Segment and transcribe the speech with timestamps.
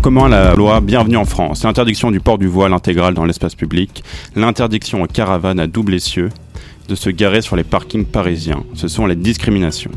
[0.00, 4.02] comment la loi Bienvenue en France, l'interdiction du port du voile intégral dans l'espace public,
[4.34, 6.30] l'interdiction aux caravanes à double essieu
[6.88, 8.64] de se garer sur les parkings parisiens.
[8.72, 9.90] Ce sont les discriminations.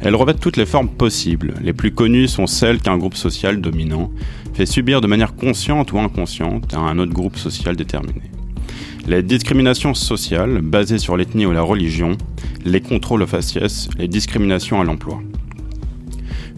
[0.00, 1.54] Elles revêtent toutes les formes possibles.
[1.62, 4.10] Les plus connues sont celles qu'un groupe social dominant
[4.54, 8.22] fait subir de manière consciente ou inconsciente à un autre groupe social déterminé.
[9.06, 12.16] Les discriminations sociales, basées sur l'ethnie ou la religion,
[12.64, 15.20] les contrôles aux faciès, les discriminations à l'emploi.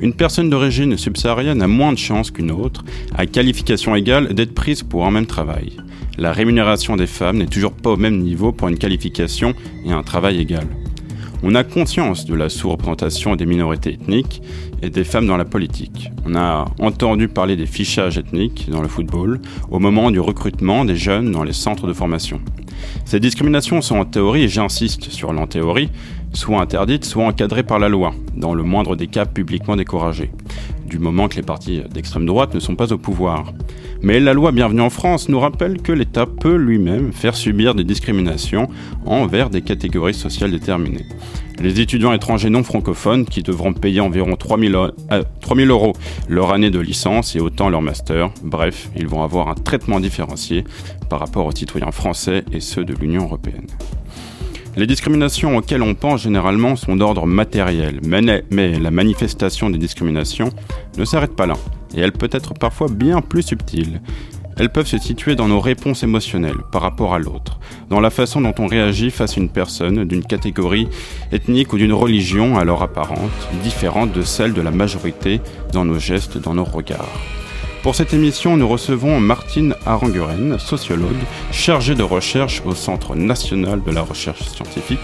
[0.01, 4.83] Une personne d'origine subsaharienne a moins de chances qu'une autre, à qualification égale, d'être prise
[4.83, 5.77] pour un même travail.
[6.17, 10.03] La rémunération des femmes n'est toujours pas au même niveau pour une qualification et un
[10.03, 10.67] travail égal.
[11.43, 14.43] On a conscience de la sous-représentation des minorités ethniques
[14.83, 16.11] et des femmes dans la politique.
[16.27, 20.97] On a entendu parler des fichages ethniques dans le football au moment du recrutement des
[20.97, 22.41] jeunes dans les centres de formation.
[23.05, 25.91] Ces discriminations sont en théorie, et j'insiste sur l'en théorie,
[26.33, 30.31] soit interdites, soit encadrées par la loi, dans le moindre des cas publiquement découragées,
[30.87, 33.53] du moment que les partis d'extrême droite ne sont pas au pouvoir.
[34.03, 37.85] Mais la loi Bienvenue en France nous rappelle que l'État peut lui-même faire subir des
[37.85, 38.69] discriminations
[39.05, 41.05] envers des catégories sociales déterminées.
[41.61, 45.93] Les étudiants étrangers non francophones qui devront payer environ 3000 euh, euros
[46.27, 50.65] leur année de licence et autant leur master, bref, ils vont avoir un traitement différencié
[51.11, 53.67] par rapport aux citoyens français et ceux de l'Union européenne.
[54.77, 60.51] Les discriminations auxquelles on pense généralement sont d'ordre matériel, mais, la manifestation des discriminations
[60.97, 61.57] ne s'arrête pas là,
[61.95, 64.01] et elle peut être parfois bien plus subtile.
[64.57, 68.41] Elles peuvent se situer dans nos réponses émotionnelles par rapport à l'autre, dans la façon
[68.41, 70.89] dont on réagit face à une personne d'une catégorie
[71.33, 73.31] ethnique ou d'une religion alors apparente,
[73.65, 75.41] différente de celle de la majorité
[75.73, 77.19] dans nos gestes, dans nos regards.
[77.83, 81.17] Pour cette émission, nous recevons Martine Aranguren, sociologue,
[81.51, 84.99] chargée de recherche au Centre national de la recherche scientifique,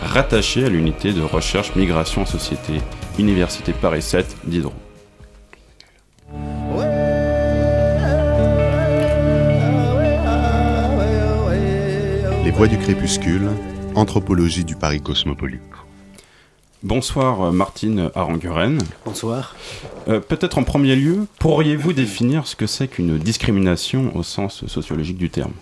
[0.00, 2.74] rattachée à l'unité de recherche migration société,
[3.18, 4.72] Université Paris 7 Diderot.
[12.44, 13.48] Les voix du crépuscule,
[13.96, 15.69] anthropologie du Paris cosmopolite.
[16.82, 18.78] Bonsoir euh, Martine Aranguren.
[19.04, 19.54] Bonsoir.
[20.08, 25.18] Euh, peut-être en premier lieu, pourriez-vous définir ce que c'est qu'une discrimination au sens sociologique
[25.18, 25.52] du terme?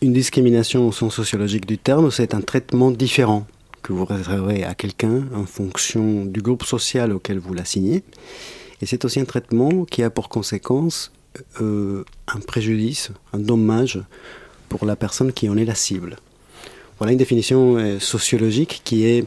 [0.00, 3.46] Une discrimination au sens sociologique du terme, c'est un traitement différent
[3.82, 8.04] que vous réservez à quelqu'un en fonction du groupe social auquel vous l'assignez.
[8.80, 11.12] Et c'est aussi un traitement qui a pour conséquence
[11.60, 14.00] euh, un préjudice, un dommage
[14.70, 16.16] pour la personne qui en est la cible.
[16.98, 19.26] Voilà une définition euh, sociologique qui, est,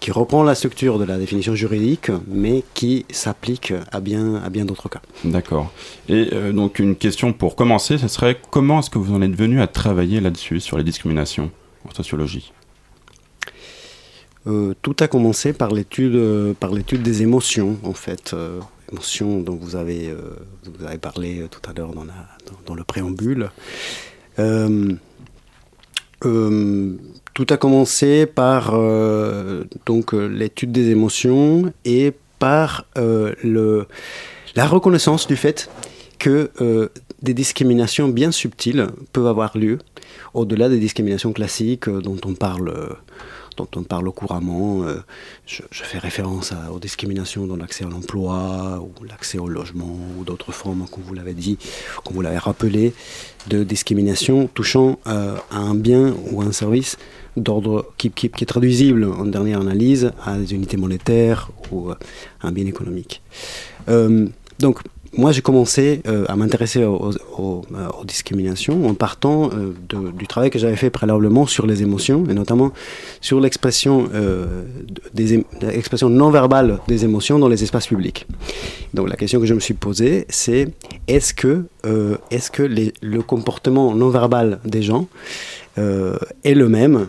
[0.00, 4.64] qui reprend la structure de la définition juridique, mais qui s'applique à bien, à bien
[4.64, 5.02] d'autres cas.
[5.24, 5.70] D'accord.
[6.08, 9.34] Et euh, donc une question pour commencer, ce serait comment est-ce que vous en êtes
[9.34, 11.50] venu à travailler là-dessus, sur les discriminations
[11.86, 12.52] en sociologie?
[14.46, 16.18] Euh, tout a commencé par l'étude,
[16.58, 18.34] par l'étude des émotions, en fait.
[18.90, 20.14] émotions dont vous avez,
[20.64, 22.14] vous avez parlé tout à l'heure dans, dans,
[22.64, 23.50] dans, le préambule.
[26.24, 26.96] Euh,
[27.32, 35.70] tout a commencé par euh, euh, l'étude des émotions et par la reconnaissance du fait
[36.18, 36.50] que
[37.22, 39.78] des discriminations bien subtiles peuvent avoir lieu,
[40.32, 42.96] au-delà des discriminations classiques dont on parle
[43.56, 44.82] dont on parle couramment.
[44.84, 45.02] Euh,
[45.46, 50.52] je, fais référence aux discriminations dans l'accès à l'emploi ou l'accès au logement ou d'autres
[50.52, 51.58] formes, comme vous l'avez dit,
[52.04, 52.92] comme vous l'avez rappelé,
[53.48, 56.96] de discrimination touchant euh, à un bien ou un service
[57.36, 61.98] d'ordre qui, qui, est traduisible en dernière analyse à des unités monétaires ou à
[62.42, 63.22] un bien économique.
[63.88, 64.26] Euh,
[64.58, 64.80] donc,
[65.12, 67.62] moi, j'ai commencé euh, à m'intéresser aux, aux,
[68.04, 69.74] discriminations en partant euh,
[70.12, 72.72] du travail que j'avais fait préalablement sur les émotions, et notamment
[73.20, 74.62] sur l'expression euh,
[76.02, 78.26] non verbale des émotions dans les espaces publics.
[78.94, 80.68] Donc la question que je me suis posée, c'est
[81.08, 85.06] est-ce que, euh, est-ce que les, le comportement non verbal des gens
[85.76, 87.08] est le même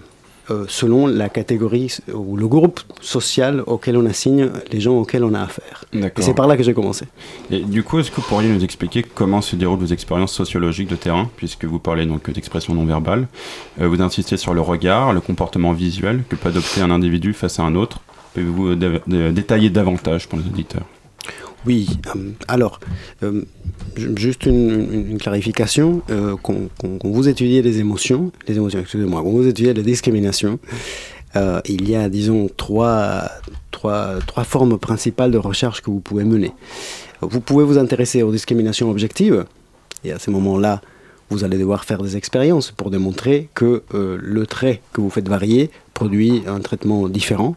[0.50, 5.34] euh, selon la catégorie ou le groupe social auquel on assigne les gens auxquels on
[5.34, 5.86] a affaire.
[5.94, 7.06] Et c'est par là que j'ai commencé.
[7.52, 10.90] Et du coup, est-ce que vous pourriez nous expliquer comment se déroulent vos expériences sociologiques
[10.90, 13.28] de terrain, puisque vous parlez donc d'expression non verbale
[13.80, 17.60] euh, Vous insistez sur le regard, le comportement visuel que peut adopter un individu face
[17.60, 18.00] à un autre.
[18.34, 20.86] Pouvez-vous détailler davantage pour les auditeurs?
[21.66, 22.80] Oui, euh, alors,
[23.24, 23.44] euh,
[23.96, 26.02] juste une, clarification.
[26.10, 26.56] Euh, quand,
[27.04, 30.60] vous étudiez les émotions, les émotions, excusez-moi, quand vous étudiez les discriminations,
[31.66, 33.30] il y a, disons, trois,
[33.70, 36.52] trois, trois formes principales de recherche que vous pouvez mener.
[37.22, 39.46] Vous pouvez vous intéresser aux discriminations objectives,
[40.04, 40.82] et à ce moment-là,
[41.30, 45.70] vous allez devoir faire des expériences pour démontrer que le trait que vous faites varier
[45.94, 47.56] produit un traitement différent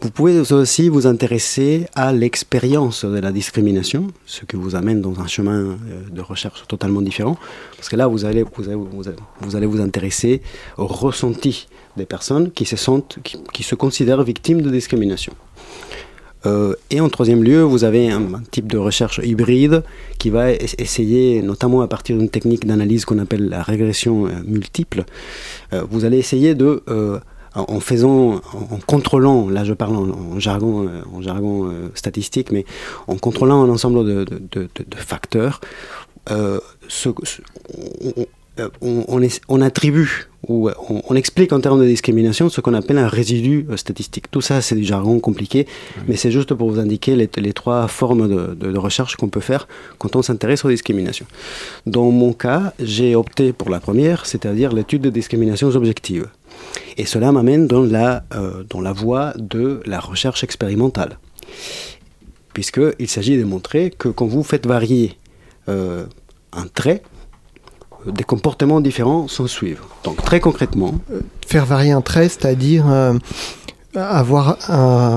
[0.00, 5.18] Vous pouvez aussi vous intéresser à l'expérience de la discrimination, ce qui vous amène dans
[5.18, 5.76] un chemin euh,
[6.12, 7.36] de recherche totalement différent,
[7.76, 8.68] parce que là, vous allez vous,
[9.56, 10.40] allez, vous, intéresser
[10.76, 11.66] au ressenti
[11.96, 15.32] des personnes qui se, sentent, qui, se considèrent victimes de discrimination.
[16.46, 19.82] Euh, et en troisième lieu, vous avez un, type de recherche hybride
[20.20, 25.04] qui va essayer, notamment à partir d'une technique d'analyse qu'on appelle la régression euh, multiple,
[25.90, 26.84] vous allez essayer de
[27.66, 32.64] en faisant, en contrôlant, là je parle en, jargon, euh, en jargon euh, statistique, mais
[33.06, 35.60] en contrôlant un ensemble de, facteurs,
[36.30, 36.60] euh,
[38.80, 40.68] on, attribue ou
[41.08, 44.30] on, explique en termes de discrimination ce qu'on appelle un résidu statistique.
[44.30, 45.66] Tout ça, c'est du jargon compliqué,
[46.06, 49.68] mais c'est juste pour vous indiquer les, les trois formes de, recherche qu'on peut faire
[49.98, 51.26] quand on s'intéresse aux discriminations.
[51.86, 56.26] Dans mon cas, j'ai opté pour la première, c'est-à-dire l'étude de discriminations objectives.
[56.96, 61.18] Et cela m'amène dans la, euh, dans la voie de la recherche expérimentale.
[62.52, 65.16] Puisqu'il s'agit de montrer que quand vous faites varier
[65.68, 66.06] euh,
[66.52, 67.02] un trait,
[68.06, 69.82] euh, des comportements différents s'en suivent.
[70.04, 70.94] Donc très concrètement...
[71.46, 72.84] Faire varier un trait, c'est-à-dire
[73.94, 74.58] avoir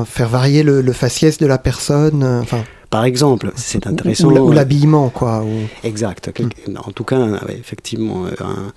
[0.08, 2.46] faire varier le, faciès de la personne
[2.92, 4.30] par exemple, c'est intéressant.
[4.30, 5.44] Ou, l'habillement, quoi.
[5.84, 6.32] Exact.
[6.76, 8.74] En tout cas, effectivement, un,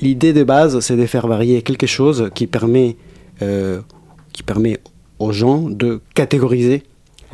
[0.00, 2.96] l'idée de base, c'est de faire varier quelque chose qui permet,
[3.42, 3.80] euh,
[4.32, 4.78] qui permet
[5.18, 6.82] aux gens de catégoriser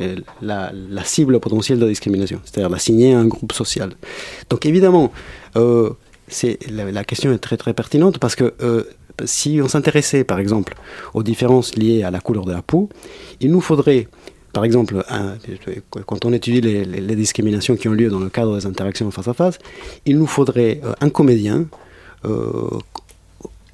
[0.01, 0.71] euh, la,
[1.03, 3.91] cible potentielle de discrimination, c'est-à-dire d'assigner à un groupe social.
[4.49, 5.11] Donc évidemment,
[5.55, 5.91] euh,
[6.27, 8.53] c'est, la, question est très très pertinente parce que
[9.25, 10.75] si on s'intéressait par exemple
[11.13, 12.89] aux différences liées à la couleur de la peau,
[13.39, 14.07] il nous faudrait
[14.53, 15.03] par exemple,
[16.05, 19.33] quand on étudie les, discriminations qui ont lieu dans le cadre des interactions face à
[19.33, 19.59] face,
[20.05, 21.65] il nous faudrait euh, un comédien
[22.25, 22.69] euh,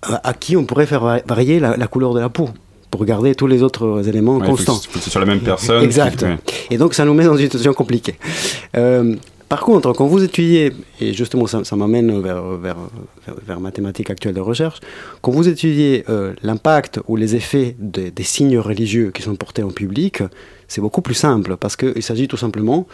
[0.02, 2.50] à qui on pourrait faire varier la, couleur de la peau
[2.92, 4.80] pour garder tous les autres éléments constants.
[5.00, 5.84] C'est sur la même personne.
[5.84, 6.26] Exact.
[6.70, 8.16] Et donc ça nous met dans une situation compliquée.
[8.78, 9.16] Euh,
[9.56, 12.76] par contre, quand vous étudiez, et justement ça, m'amène vers, vers,
[13.48, 14.82] vers, mathématiques actuelles de recherche,
[15.22, 16.04] quand vous étudiez
[16.44, 20.24] l'impact ou les effets des signes religieux qui sont portés en public,
[20.68, 22.86] c'est beaucoup plus simple parce qu'il s'agit tout simplement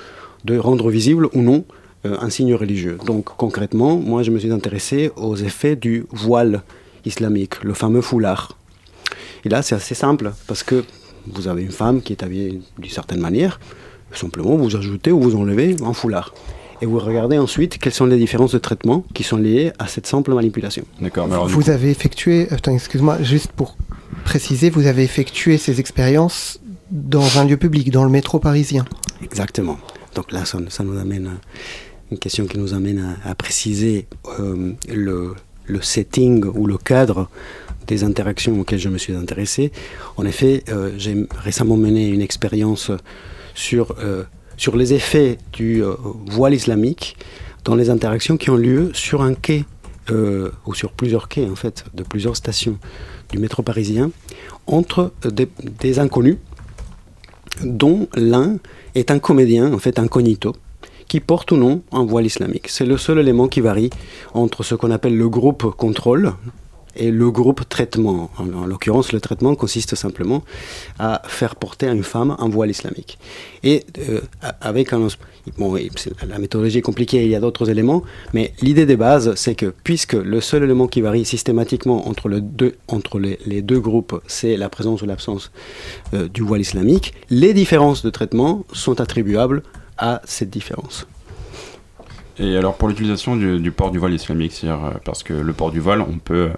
[0.46, 1.66] de rendre visible ou non
[2.06, 3.00] euh, un signe religieux.
[3.08, 6.62] Donc concrètement, moi je me suis intéressé aux effets du voile
[7.06, 8.56] islamique, le fameux foulard.
[9.46, 10.84] Et là c'est assez simple parce que
[11.26, 13.60] vous avez une femme qui est habillée d'une certaine manière,
[14.14, 16.34] simplement vous ajoutez ou vous enlevez un foulard.
[16.82, 20.08] Et vous regardez ensuite quelles sont les différences de traitement qui sont liées à cette
[20.08, 20.84] simple manipulation.
[21.00, 21.28] D'accord.
[21.48, 23.78] Vous avez effectué, excuse-moi, juste pour
[24.26, 26.60] préciser, vous avez effectué ces expériences
[26.90, 28.86] dans un lieu public, dans le métro parisien.
[29.24, 29.78] Exactement.
[30.16, 31.32] Donc là, ça, nous amène à
[32.12, 34.08] une question qui nous amène à, préciser
[34.40, 35.36] euh, le,
[35.82, 37.30] setting ou le cadre
[37.88, 39.72] des interactions auxquelles je me suis intéressé.
[40.18, 42.92] En effet, euh, j'ai récemment mené une expérience
[43.54, 44.24] sur, euh,
[44.58, 45.84] sur les effets du
[46.28, 47.18] voile islamique
[47.64, 49.66] dans les interactions qui ont lieu sur un quai
[50.66, 52.78] ou sur plusieurs quais en fait, de plusieurs stations
[53.30, 54.12] du métro parisien
[54.68, 55.14] entre
[55.80, 56.38] des inconnus
[57.64, 58.58] dont l'un
[58.96, 60.56] est un comédien, en fait incognito,
[61.08, 62.68] qui porte ou non un voile islamique.
[62.70, 63.90] C'est le seul élément qui varie
[64.34, 66.34] entre ce qu'on appelle le groupe contrôle
[66.96, 68.30] et le groupe traitement.
[68.38, 70.44] En, l'occurrence, le traitement consiste simplement
[71.00, 73.18] à faire porter à une femme un voile islamique.
[73.64, 74.22] Et euh,
[74.62, 75.08] avec un...
[75.58, 75.76] Bon,
[76.28, 79.74] la méthodologie est compliquée, il y a d'autres éléments, mais l'idée des bases, c'est que
[79.84, 85.06] puisque le seul élément qui varie systématiquement entre, les, deux groupes, c'est la présence ou
[85.06, 85.52] l'absence
[86.14, 89.64] euh, du voile islamique, les différences de traitement sont attribuables
[89.98, 91.08] à cette différence.
[92.40, 95.72] Et alors pour l'utilisation du, port du voile islamique, c'est-à-dire euh, parce que le port
[95.72, 96.54] du voile, on peut euh,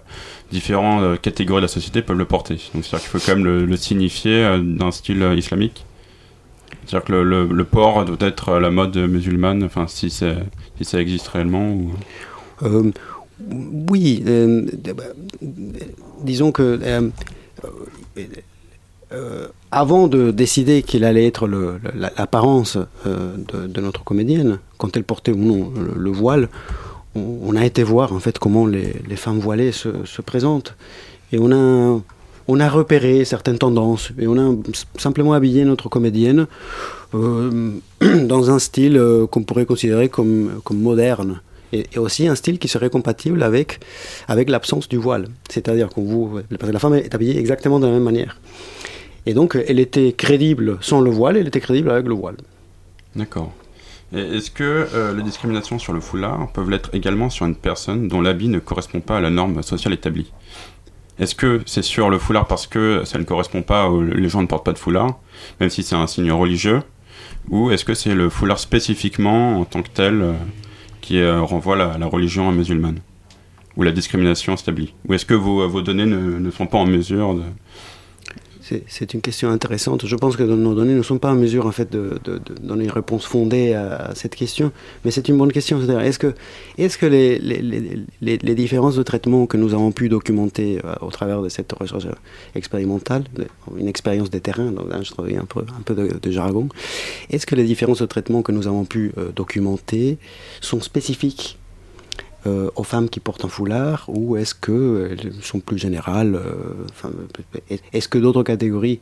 [0.52, 2.56] différentes euh, catégories de la société peuvent le porter.
[2.74, 5.86] Donc c'est-à-dire qu'il faut quand même le, signifier d'un style islamique.
[6.86, 10.26] C'est-à-dire que le, port doit être la mode musulmane, enfin si, si
[10.82, 11.70] ça existe réellement.
[11.72, 11.94] Ou...
[13.90, 14.24] oui,
[16.24, 16.80] disons que
[19.74, 21.48] avant de décider qu'il allait être
[21.96, 22.78] l'apparence
[23.08, 23.36] euh,
[23.68, 26.48] de, notre comédienne, quand elle portait ou non le, voile,
[27.16, 30.76] on, a été voir en fait comment les, femmes voilées se, présentent.
[31.32, 31.52] Et on
[32.60, 34.56] a, repéré certaines tendances et on a
[35.00, 36.46] simplement habillé notre comédienne
[37.16, 39.02] euh, dans un style
[39.32, 41.42] qu'on pourrait considérer comme, moderne.
[41.72, 43.80] Et, aussi un style qui serait compatible avec,
[44.30, 45.30] l'absence du voile.
[45.50, 46.02] C'est-à-dire que
[46.72, 48.38] la femme est habillée exactement de la même manière.
[49.26, 52.38] Et donc, elle était crédible sans le voile, elle était crédible avec le voile.
[53.16, 53.54] D'accord.
[54.14, 58.22] Est-ce que euh, les discriminations sur le foulard peuvent l'être également sur une personne dont
[58.22, 60.32] l'habit ne correspond pas à la norme sociale établie?
[61.20, 64.42] Est-ce que c'est sur le foulard parce que ça ne correspond pas, aux, les gens
[64.42, 65.20] ne portent pas de foulard,
[65.60, 66.82] même si c'est un signe religieux?
[67.50, 70.34] Ou est-ce que c'est le foulard spécifiquement en tant que tel euh,
[71.02, 73.00] qui euh, renvoie la, la religion musulmane?
[73.78, 74.94] Ou la discrimination établie?
[75.08, 77.42] Ou est-ce que vos, données ne sont pas en mesure de,
[78.88, 80.06] c'est une question intéressante.
[80.06, 82.20] Je pense que nos données ne sont pas en mesure en fait de,
[82.62, 84.72] donner une réponse fondée à, cette question,
[85.04, 85.82] mais c'est une bonne question.
[86.00, 86.34] Est-ce que,
[86.78, 91.42] est -ce que les, différences de traitement que nous avons pu documenter euh, au travers
[91.42, 92.08] de cette recherche
[92.56, 93.24] expérimentale,
[93.78, 95.64] une expérience des terrains, là je travaille un peu,
[95.96, 96.70] de jargon,
[97.30, 100.18] est-ce que les différences de traitement que nous avons pu euh, documenter
[100.62, 101.58] sont spécifiques
[102.46, 108.08] euh, aux femmes qui portent un foulard ou est-ce qu'elles sont plus générales euh, Est-ce
[108.08, 109.00] que d'autres catégories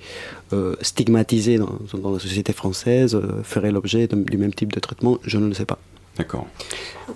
[0.54, 5.18] euh, stigmatisées dans, dans, la société française euh, feraient l'objet du même type de traitement?
[5.24, 5.80] Je ne le sais pas.
[6.18, 6.48] D'accord.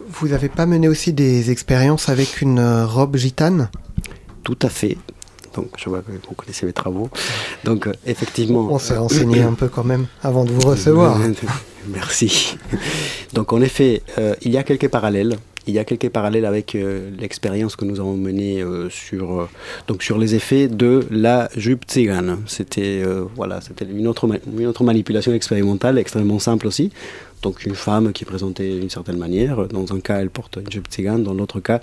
[0.09, 3.69] Vous n'avez pas mené aussi des expériences avec une robe gitane?
[4.43, 4.97] Tout à fait.
[5.55, 7.09] Donc, je vois que vous connaissez mes travaux.
[7.63, 8.67] Donc, euh, effectivement.
[8.69, 11.17] On s'est renseigné un peu quand même avant de vous recevoir.
[11.87, 12.57] Merci.
[13.33, 16.75] Donc, en effet, euh, il y a quelques parallèles il y a quelques parallèles avec
[16.75, 19.49] euh, l'expérience que nous avons menée euh, sur, euh,
[19.87, 22.39] donc sur les effets de la jupe tzigane.
[22.45, 23.03] C'était
[23.35, 24.27] voilà, c'était une autre,
[24.83, 26.91] manipulation expérimentale extrêmement simple aussi.
[27.41, 29.67] Donc une femme qui présentait d'une certaine manière.
[29.67, 31.23] Dans un cas, elle porte une jupe tzigane.
[31.23, 31.81] Dans l'autre cas,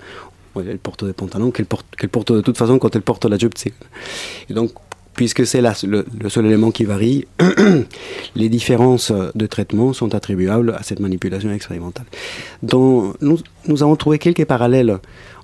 [0.55, 3.37] elle porte des pantalons qu'elle porte, qu'elle porte de toute façon quand elle porte la
[3.37, 4.69] jupe tzigane.
[5.13, 7.27] Puisque c'est le, le, seul élément qui varie,
[8.35, 12.05] les différences de traitement sont attribuables à cette manipulation expérimentale.
[12.63, 13.13] Nous,
[13.67, 14.99] nous avons trouvé quelques parallèles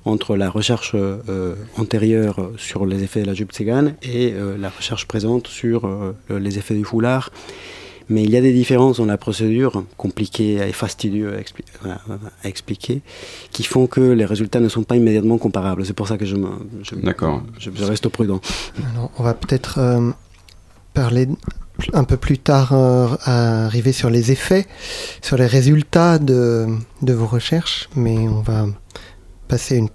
[0.06, 4.70] entre la recherche euh, antérieure sur les effets de la jupe tzigane et euh, la
[4.70, 7.32] recherche présente sur euh, les effets du foulard.
[8.10, 12.48] Mais il y a des différences dans la procédure, compliquée et fastidieuse à, expli à,
[12.48, 13.02] expliquer,
[13.52, 15.86] qui font que les résultats ne sont pas immédiatement comparables.
[15.86, 16.50] C'est pour ça que je, me,
[16.82, 16.96] je,
[17.60, 18.42] je, je reste prudent.
[18.92, 20.12] Alors, on va peut-être euh,
[20.94, 21.28] parler
[21.94, 24.68] un peu plus tard, euh, arriver sur les effets,
[25.22, 26.68] sur les résultats de,
[27.02, 28.66] de vos recherches, mais on va
[29.48, 29.90] passer une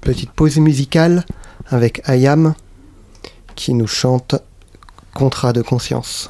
[0.00, 1.24] petite pause musicale
[1.68, 2.54] avec Ayam
[3.54, 4.34] qui nous chante
[5.14, 6.28] Contrat de conscience.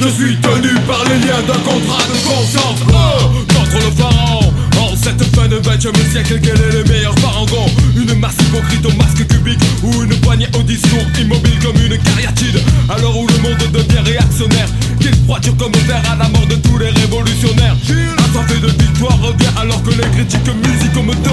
[0.00, 4.52] Je suis tenu par les liens d'un contrat de conscience oh Contre le pharaon.
[4.78, 8.92] En cette fin de 20e siècle Quel est le meilleur parangon Une masse hypocrite au
[8.92, 12.62] masque cubique Ou une poignée au discours immobile comme une cariatide.
[12.88, 14.68] Alors où le monde devient réactionnaire
[15.00, 17.76] Qu'il froidure comme fer à la mort de tous les révolutionnaires.
[18.18, 20.48] Assoiffé de victoire revient alors que les critiques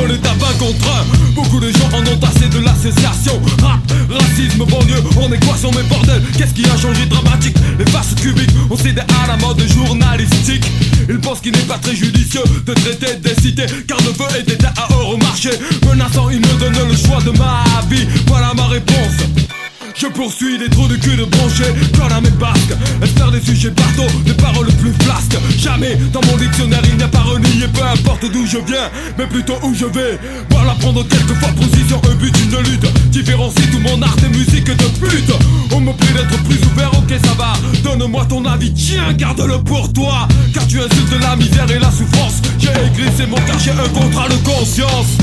[0.07, 3.41] donnent à 20 contre 1 Beaucoup de gens en ont assez de l'association.
[3.61, 7.55] Rap, racisme, banlieue, en équation mais bordel Qu'est-ce qui a changé dramatique?
[7.79, 10.65] Les faces cubiques on cède à la mode journalistique.
[11.09, 14.49] Ils pensent qu'il n'est pas très judicieux de traiter des cités Car le feu est
[14.51, 15.51] éteint à Euromarché
[15.87, 18.07] Menaçant, il me donne le choix de ma vie.
[18.27, 19.54] Voilà ma réponse
[19.97, 23.69] je poursuis des trous de cul de branchés Colle à mes basques Espère des sujets
[23.69, 25.37] bateaux Des paroles plus flasques?
[25.57, 29.25] Jamais dans mon dictionnaire il n'y a pas renié Peu importe d'où je viens Mais
[29.25, 30.19] plutôt où je vais.
[30.49, 33.09] Voilà prendre quelquefois position Un but une lutte.
[33.09, 35.33] Différencie tout mon art et musique de pute.
[35.71, 37.53] On me prie d'être plus ouvert Ok ça va.
[37.83, 40.27] Donne-moi ton avis Tiens garde-le pour toi.
[40.53, 42.41] Car tu insultes la misère et la souffrance.
[42.59, 45.17] J'ai écrit c'est mon car j'ai un contrat de conscience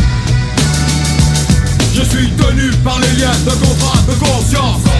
[1.94, 4.82] je suis tenu par les liens de contrat de conscience.
[4.82, 4.90] De.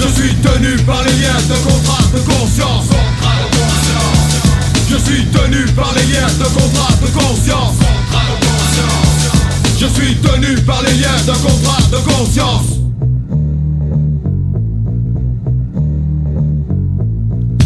[0.00, 2.88] Je suis tenu par les liens de contrat de conscience.
[2.88, 2.96] De.
[4.90, 7.78] Je suis tenu par les liens de contrat de conscience.
[7.78, 7.86] De.
[9.80, 12.66] Je suis tenu par les liens d'un contrat de conscience.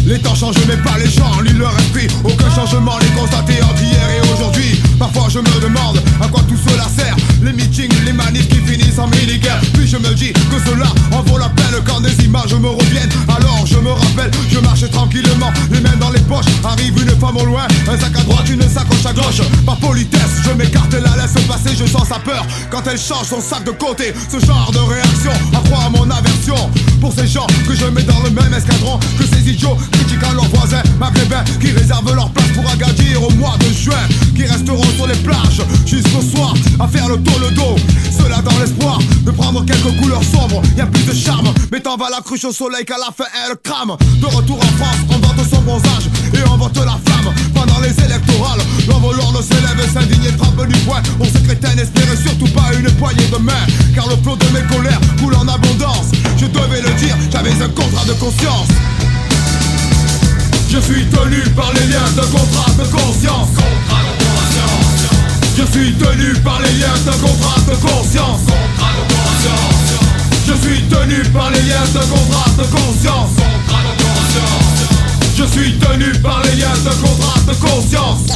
[0.05, 3.81] Les temps changent mais pas les gens, lis leur esprit Aucun changement n'est constaté entre
[3.81, 8.13] hier et aujourd'hui Parfois je me demande à quoi tout cela sert Les meetings, les
[8.13, 9.59] manifs qui finissent en mini-guerre.
[9.73, 13.09] Puis je me dis que cela en vaut la peine Quand des images me reviennent.
[13.27, 17.35] Alors je me rappelle, je marchais tranquillement Les mains dans les poches, arrive une femme
[17.35, 19.41] au loin Un sac à droite, une sacoche à gauche.
[19.65, 22.45] Par politesse, je m'écarte et la laisse passer Je sens sa peur.
[22.71, 26.55] Quand elle change son sac de côté Ce genre de réaction accroît mon aversion.
[27.01, 30.33] Pour ces gens que je mets dans le même escadron Que ces idiots critiquent à
[30.33, 34.91] leurs voisins maghrébins Qui réservent leur place pour Agadir au mois de juin Qui resteront
[34.95, 37.75] sur les plages jusqu'au soir à faire le tour le dos.
[38.11, 40.61] Cela dans l'espoir de prendre quelques couleurs sombres.
[40.77, 43.29] Y a plus de charme, mais t'en vas la cruche au soleil qu'à la fin
[43.45, 43.95] elle crame.
[44.21, 47.33] De retour en France, on vante son bronzage et on vote la flamme.
[47.53, 51.01] Pendant les électorales, l'envoleur s'élève et s'indigne et trempe du poing.
[51.19, 51.43] On se
[51.75, 53.65] n'espérait surtout pas une poignée de main.
[53.93, 56.11] Car le flot de mes colères coule en abondance.
[56.37, 58.67] Je devais le dire, j'avais un contrat de conscience.
[60.69, 64.02] Je suis tenu par les liens d'un contrat de conscience Contrat de conscience
[65.55, 68.41] Je suis tenu par les liens d'un contrat de conscience.
[68.45, 69.93] Contrat de conscience.
[70.47, 73.35] Je suis tenu par les liens d'un contrat de conscience.
[73.35, 75.37] Contrat de conscience.
[75.37, 78.33] Je suis tenu par les liens d'un contrat de conscience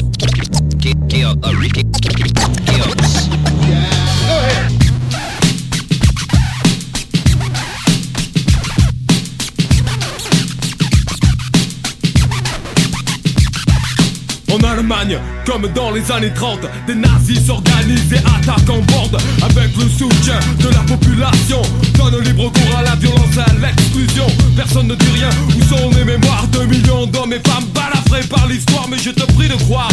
[14.58, 19.76] En Allemagne, comme dans les années 30, des nazis s'organisent et attaquent en bande avec
[19.78, 21.62] le soutien de la population.
[21.96, 24.26] Donne libre cours à la violence et à l'exclusion.
[24.56, 28.48] Personne ne dit rien, où sont les mémoires de millions d'hommes et femmes balafrés par
[28.48, 29.92] l'histoire, mais je te prie de croire.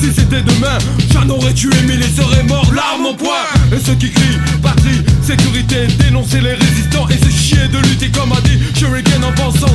[0.00, 0.78] Si c'était demain,
[1.12, 3.44] j'en aurais tué mille et serais mort, l'arme au poing.
[3.72, 8.32] Et ceux qui crient patrie, sécurité, dénoncer les résistants et se chier de lutter comme
[8.32, 9.74] a dit Shuriken en pensant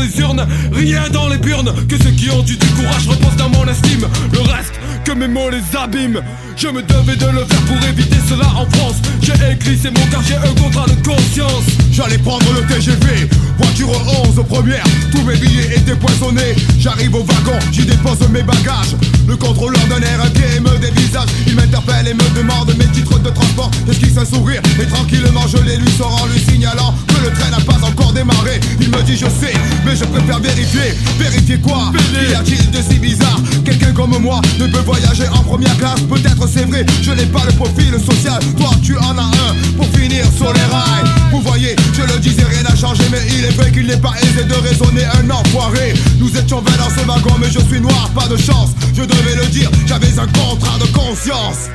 [0.00, 1.72] les urnes, rien dans les burnes.
[1.88, 4.06] Que ceux qui ont du courage reposent dans mon estime.
[4.32, 6.22] Le reste, que mes mots les abîment.
[6.60, 8.96] Je me devais de le faire pour éviter cela en France.
[9.22, 11.64] J'ai écrit ces mots car j'ai un contrat de conscience.
[11.90, 13.88] J'allais prendre le TGV, voiture
[14.28, 14.84] 11 aux premières.
[15.10, 16.54] Tous mes billets étaient poisonnés.
[16.78, 18.94] J'arrive au wagon, j'y dépose mes bagages.
[19.26, 21.28] Le contrôleur d'un air inquiet me dévisage.
[21.46, 23.70] Il m'interpelle et me demande mes titres de transport.
[23.86, 27.50] J'esquisse un sourire et tranquillement je les lui sors en lui signalant que le train
[27.50, 28.60] n'a pas encore démarré.
[28.82, 29.54] Il me dit je sais,
[29.86, 30.92] mais je préfère vérifier.
[31.18, 31.90] Vérifier quoi?
[32.30, 33.40] Y a-t-il de si bizarre?
[33.64, 36.00] Quelqu'un comme moi ne peut voyager en première classe.
[36.02, 38.40] Peut-être c'est vrai, je n'ai pas le profil social.
[38.58, 41.04] Toi tu en as un pour finir sur les rails.
[41.30, 44.14] Vous voyez, je le disais, rien n'a changé, mais il est vrai qu'il n'est pas
[44.22, 45.94] aisé de raisonner un enfoiré.
[46.18, 48.70] Nous étions 20 dans ce wagon, mais je suis noir, pas de chance.
[48.94, 51.68] Je devais le dire, j'avais un contrat de conscience.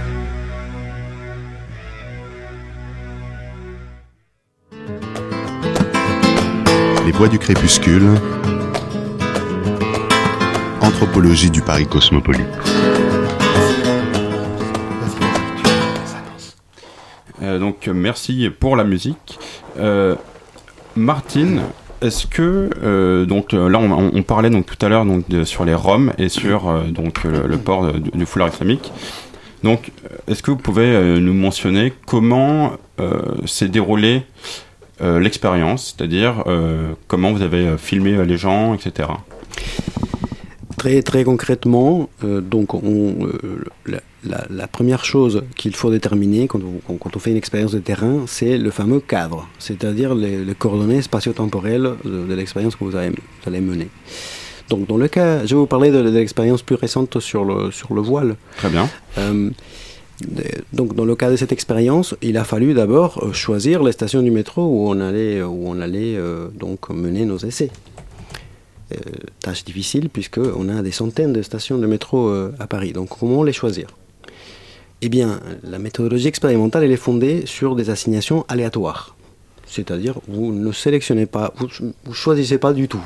[7.06, 8.10] Les voix du crépuscule.
[10.82, 12.46] Anthropologie du Paris cosmopolite.
[17.60, 19.40] Donc euh, merci pour la musique.
[19.78, 20.16] Euh,
[20.96, 21.62] Martine,
[22.02, 26.14] est-ce que euh, donc là on, parlait donc tout à l'heure donc sur les Roms
[26.18, 28.92] et sur donc le, port du foulard islamique.
[29.64, 29.92] Donc
[30.28, 32.74] est-ce que vous pouvez nous mentionner comment
[33.46, 34.24] s'est déroulée
[35.02, 36.44] l'expérience, c'est-à-dire
[37.08, 39.10] comment vous avez filmé les gens, etc.
[40.86, 46.48] Très, très concrètement, euh, donc on, euh, la, la- la première chose qu'il faut déterminer
[46.48, 50.14] quand on, quand- quand on fait une expérience de terrain, c'est le fameux cadre, c'est-à-dire
[50.14, 53.88] les, les coordonnées spatio-temporelles de, de l'expérience que vous, avez- vous allez mener.
[54.70, 57.72] Donc dans le cas, je vais vous parler de, de l'expérience plus récente sur le,
[57.72, 58.36] sur le voile.
[58.58, 58.88] Très bien.
[59.18, 59.50] Euh,
[60.72, 64.30] donc, dans le cas de cette expérience, il a fallu d'abord choisir les stations du
[64.30, 67.72] métro où on allait, où on allait euh, donc mener nos essais.
[68.94, 68.98] Euh,
[69.40, 72.94] tâche difficile puisque on a des centaines de stations de métro euh, à Paris.
[72.94, 73.88] Donc, comment les choisir?
[75.02, 79.16] Eh bien, la méthodologie expérimentale elle est fondée sur des assignations aléatoires.
[79.66, 81.68] C'est-à-dire, vous ne sélectionnez pas, vous,
[82.06, 83.02] vous choisissez pas du tout.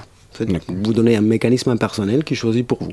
[0.68, 2.92] Vous donnez un mécanisme impersonnel qui choisit pour vous.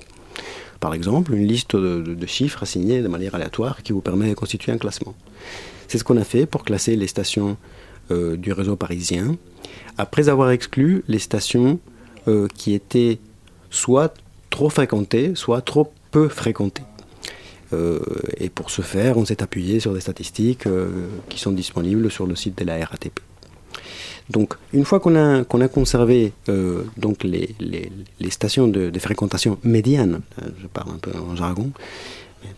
[0.79, 4.29] Par exemple, une liste de, de- de chiffres assignés de manière aléatoire qui vous permet
[4.29, 5.15] de constituer un classement.
[5.89, 7.57] C'est ce qu'on a fait pour classer les stations
[8.13, 9.37] euh, du réseau parisien,
[9.99, 11.81] après avoir exclu les stations
[12.29, 13.19] euh, qui étaient
[13.71, 14.13] soit
[14.51, 16.83] trop fréquentées, soit trop peu fréquentées.
[17.73, 18.01] Euh,
[18.39, 22.27] et pour ce faire, on s'est appuyé sur des statistiques euh, qui sont disponibles sur
[22.27, 23.21] le site de la RATP.
[24.29, 26.33] Donc, une fois qu'on a, conservé
[26.97, 27.55] donc les,
[28.31, 30.21] stations de, fréquentation médiane,
[30.61, 31.71] je parle un peu en jargon,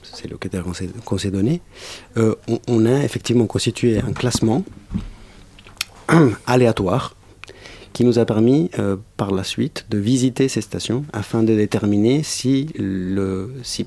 [0.02, 0.64] c'est le critère
[1.04, 1.60] qu'on s'est, donné,
[2.16, 4.64] on, on a effectivement constitué un classement
[6.46, 7.17] aléatoire
[7.92, 12.22] qui nous a permis euh, par la suite de visiter ces stations afin de déterminer
[12.22, 13.86] si, le, si,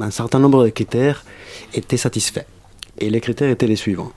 [0.00, 1.24] un, certain nombre de critères
[1.74, 2.44] étaient satisfaits.
[2.98, 4.12] Et les critères étaient les suivants.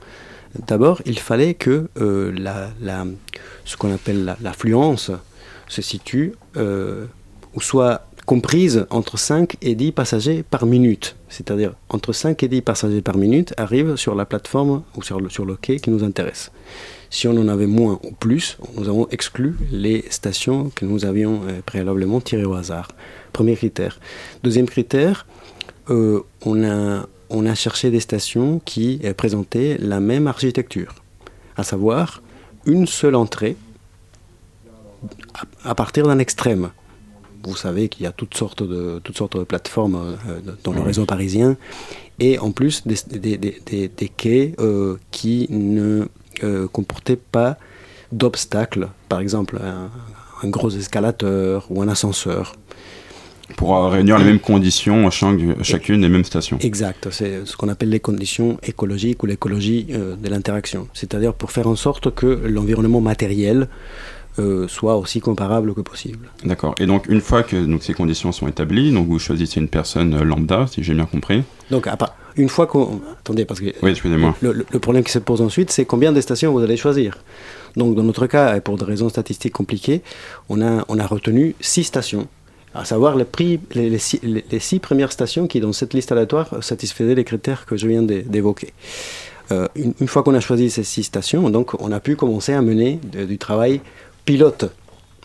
[0.66, 3.04] D'abord, il fallait que euh, la,
[3.64, 5.10] ce qu'on appelle la- l'affluence
[5.68, 7.06] se situe euh,
[7.54, 11.16] ou soit comprise entre 5 et 10 passagers par minute.
[11.28, 15.30] C'est-à-dire entre 5 et 10 passagers par minute arrivent sur la plateforme ou sur le,
[15.30, 16.50] sur le quai qui nous intéresse.
[17.08, 21.42] Si on en avait moins ou plus, nous avons exclu les stations que nous avions
[21.46, 22.88] euh, préalablement tirées au hasard.
[23.32, 24.00] Premier critère.
[24.42, 25.24] Deuxième critère,
[25.88, 30.96] euh, on, a, on a cherché des stations qui euh, présentaient la même architecture,
[31.56, 32.22] à savoir
[32.64, 33.56] une seule entrée
[35.62, 36.70] à, à partir d'un extrême.
[37.46, 39.94] Vous savez qu'il y a toutes sortes de, toutes sortes de plateformes
[40.28, 41.56] euh, dans le réseau parisien
[42.20, 46.06] et en plus des, des- des- des- des quais euh, qui ne
[46.44, 47.56] euh, comportaient pas
[48.12, 48.88] d'obstacles.
[49.08, 49.90] Par exemple, un,
[50.44, 52.54] un gros escalateur ou un ascenseur.
[53.56, 56.58] Pour réunir les mêmes conditions à chacune des mêmes stations.
[56.60, 60.88] Exact, c'est ce qu'on appelle les conditions écologiques ou l'écologie euh, de l'interaction.
[60.94, 63.68] C'est-à-dire pour faire en sorte que l'environnement matériel
[64.38, 66.28] euh, soit aussi comparable que possible.
[66.44, 66.74] D'accord.
[66.78, 70.14] Et donc, une fois que donc, ces conditions sont établies, donc vous choisissez une personne
[70.14, 71.42] euh, lambda, si j'ai bien compris.
[71.70, 73.00] Donc, à part- une fois qu'on...
[73.18, 74.36] Attendez, parce que Oui, excusez-moi.
[74.42, 77.16] le, problème qui se pose ensuite, c'est combien de stations vous allez choisir.
[77.76, 80.02] Donc, dans notre cas, et pour des raisons statistiques compliquées,
[80.50, 82.28] on a, on a retenu six stations,
[82.74, 85.94] à savoir les, prix, les, les six, les- les six premières stations qui, dans cette
[85.94, 88.74] liste aléatoire, satisfaisaient les critères que je viens d'é- d'évoquer.
[89.52, 92.52] Euh, une, une fois qu'on a choisi ces six stations, donc, on a pu commencer
[92.52, 93.80] à mener de- du travail
[94.26, 94.70] pilote.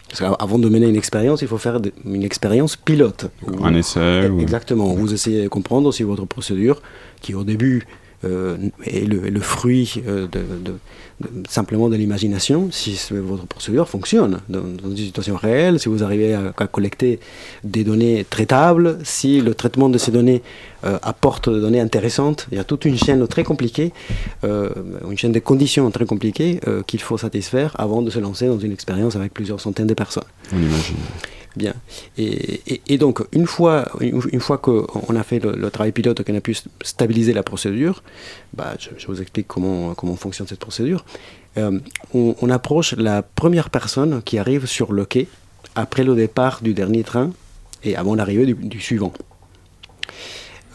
[0.08, 3.32] Parce qu'avant de mener une expérience, il faut faire une expérience pilote.
[3.64, 4.42] Un essai ou...
[4.42, 4.94] Exactement.
[4.94, 6.82] Vous essayez de comprendre si votre procédure,
[7.22, 7.88] qui au début
[8.24, 10.28] euh, est, le, fruit euh,
[11.50, 16.36] simplement de l'imagination, si votre procédure fonctionne dans, dans une situation réelle, si vous arrivez
[16.36, 17.20] à, collecter
[17.64, 20.44] des données traitables, si le traitement de ces données
[20.84, 22.48] euh, apporte des données intéressantes.
[22.52, 23.92] Il y a toute une chaîne très compliquée,
[24.44, 24.70] euh,
[25.10, 28.72] une chaîne de conditions très compliquées qu'il faut satisfaire avant de se lancer dans une
[28.72, 30.24] expérience avec plusieurs centaines de personnes.
[30.54, 30.96] On imagine.
[31.56, 31.74] Bien.
[32.18, 36.56] Et, donc, une fois, une, fois qu'on a fait le, travail pilote, qu'on a pu
[36.82, 38.04] stabiliser la procédure,
[38.54, 41.04] bah, je, vous explique comment, comment fonctionne cette procédure.
[41.58, 41.80] Euh,
[42.14, 45.28] on, approche la première personne qui arrive sur le quai
[45.76, 47.32] après le départ du dernier train
[47.84, 49.12] et avant l'arrivée du, suivant.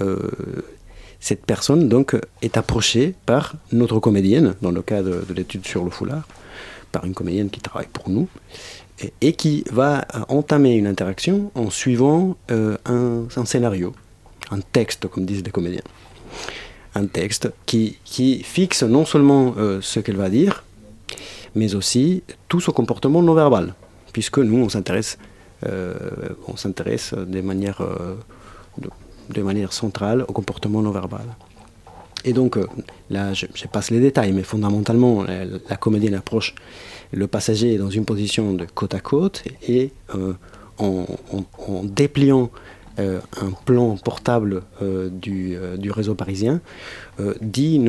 [0.03, 0.19] Euh,
[1.21, 5.91] cette personne donc est approchée par notre comédienne, dans le cas de l'étude sur le
[5.91, 6.29] foulard,
[6.93, 8.29] par une comédienne qui travaille pour nous,
[9.21, 13.95] et, qui va euh, entamer une interaction en suivant euh, un, scénario,
[14.51, 15.83] un texte, comme disent les comédiens.
[16.95, 20.65] Un texte qui, qui fixe non seulement euh, ce qu'elle va dire,
[21.55, 23.75] mais aussi tout son comportement non verbal,
[24.13, 25.19] puisque nous, on s'intéresse,
[25.63, 27.83] de manière,
[29.31, 31.25] de, manière centrale au comportement non verbal.
[32.25, 32.59] Et donc,
[33.09, 36.55] là, je, passe les détails, mais fondamentalement, la, la comédienne approche
[37.16, 40.35] le passager dans une position de côte à côte et euh,
[40.79, 41.07] en,
[41.83, 42.50] dépliant
[42.98, 45.59] euh, un plan portable euh, du,
[45.90, 46.61] réseau parisien,
[47.40, 47.83] dit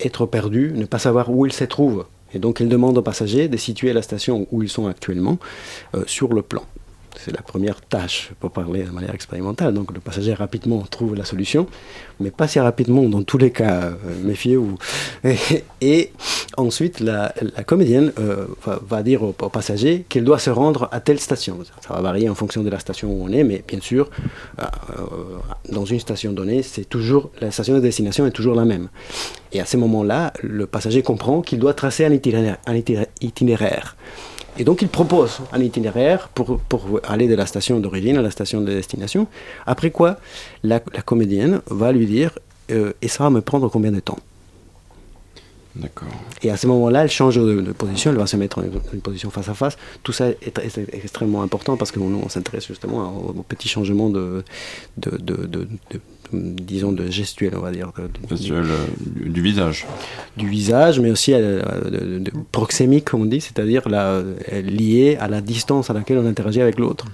[0.00, 2.06] être perdu, ne pas savoir où il se trouve.
[2.34, 5.38] Et donc, elle demande aux passagers de situer la station où ils sont actuellement
[6.06, 6.62] sur le plan.
[7.24, 9.74] C'est la première tâche pour parler de manière expérimentale.
[9.74, 11.66] Donc le passager rapidement trouve la solution,
[12.20, 14.78] mais pas si rapidement dans tous les cas, euh, méfiez-vous.
[15.80, 16.12] Et,
[16.56, 17.34] ensuite, la,
[17.66, 21.58] comédienne euh, va, dire au, passager qu'il doit se rendre à telle station.
[21.80, 24.10] Ça va varier en fonction de la station où on est, mais bien sûr,
[24.60, 24.64] euh,
[25.70, 28.88] dans une station donnée, c'est toujours la station de destination est toujours la même.
[29.52, 33.96] Et à ce moment-là, le passager comprend qu'il doit tracer un itinéraire.
[34.58, 38.30] Et donc il propose un itinéraire pour, pour aller de la station d'origine à la
[38.30, 39.26] station de destination.
[39.66, 40.16] Après quoi,
[40.64, 42.38] la, la comédienne va lui dire
[42.70, 44.18] euh, Et ça va me prendre combien de temps?
[45.76, 46.08] D'accord.
[46.42, 49.00] Et à ce moment-là, elle change de, de position, elle va se mettre en une,
[49.00, 49.76] position face à face.
[50.02, 50.58] Tout ça est,
[50.92, 54.42] extrêmement important parce que nous, on s'intéresse justement aux, aux petits changements de-
[54.96, 55.68] de- de-
[56.32, 57.92] disons, de gestuelle, on va dire.
[57.96, 58.08] de-
[58.52, 58.64] euh,
[59.16, 59.86] du, du visage.
[60.36, 65.40] du visage, mais aussi la- de, proxémique, comme on dit, c'est-à-dire euh, lié à la
[65.40, 67.06] distance à laquelle on interagit avec l'autre.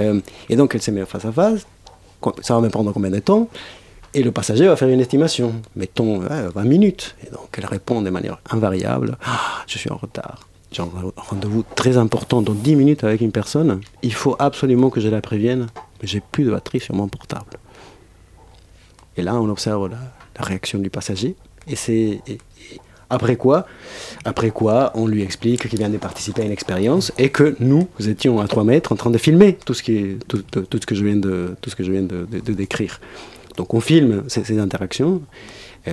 [0.00, 1.66] Euh, et donc, elle se met face à face.
[2.42, 3.48] Ça va me prendre combien de temps
[4.14, 5.54] Et le passager va faire une estimation.
[5.76, 7.14] Mettons ouais, 20 minutes.
[7.26, 10.48] Et donc, elle répond de manière invariable Ah, Je suis en retard.
[10.72, 13.80] J'ai un rendez-vous très important dans 10 minutes avec une personne.
[14.02, 15.66] Il faut absolument que je la prévienne.
[16.02, 17.44] Mais j'ai plus de batterie sur mon portable.
[19.16, 19.98] Et là, on observe la,
[20.42, 21.36] réaction du passager.
[21.68, 22.20] Et c'est
[23.10, 23.66] après quoi,
[24.24, 27.86] après quoi, on lui explique qu'il vient de participer à une expérience et que nous
[28.06, 31.70] étions à 3 mètres en train de filmer tout ce que je viens de tout
[31.70, 33.00] ce que je viens de, décrire.
[33.56, 35.22] Donc on filme ces, interactions.
[35.86, 35.92] euh,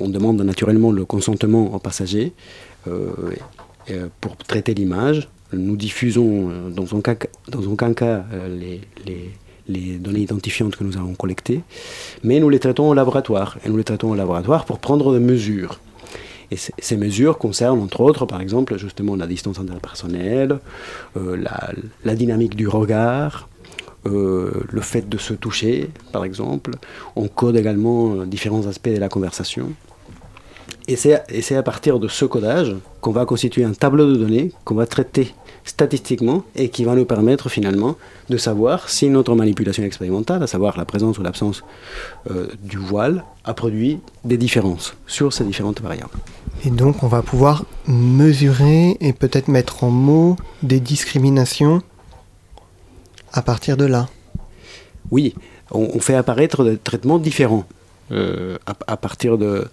[0.00, 2.32] on, demande naturellement le consentement au passager
[2.88, 3.10] euh,
[3.90, 5.28] euh, pour traiter l'image.
[5.52, 8.80] Nous diffusons dans aucun cas, dans cas les-
[9.70, 11.62] les données identifiantes que nous avons collectées,
[12.24, 13.56] mais nous les traitons au laboratoire.
[13.64, 15.80] Et nous les traitons au laboratoire pour prendre des mesures.
[16.50, 20.58] Et ces mesures concernent, entre autres, par exemple, justement la distance interpersonnelle,
[21.16, 21.42] euh,
[22.04, 23.48] la, dynamique du regard,
[24.06, 26.72] euh, le fait de se toucher, par exemple.
[27.14, 29.70] On code également euh, différents aspects de la conversation.
[30.88, 34.74] Et c'est à partir de ce codage qu'on va constituer un tableau de données qu'on
[34.74, 35.32] va traiter
[35.64, 37.96] statistiquement et qui va nous permettre finalement
[38.28, 41.64] de savoir si notre manipulation expérimentale, à savoir la présence ou l'absence
[42.30, 46.10] euh, du voile, a produit des différences sur ces différentes variables.
[46.64, 51.82] Et donc on va pouvoir mesurer et peut-être mettre en mots des discriminations
[53.32, 54.08] à partir de là.
[55.10, 55.34] Oui,
[55.70, 57.64] on, fait apparaître des traitements différents
[58.12, 59.68] euh, à, partir de,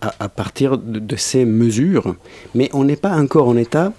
[0.00, 2.16] à, partir de, ces mesures,
[2.54, 3.92] mais on n'est pas encore en état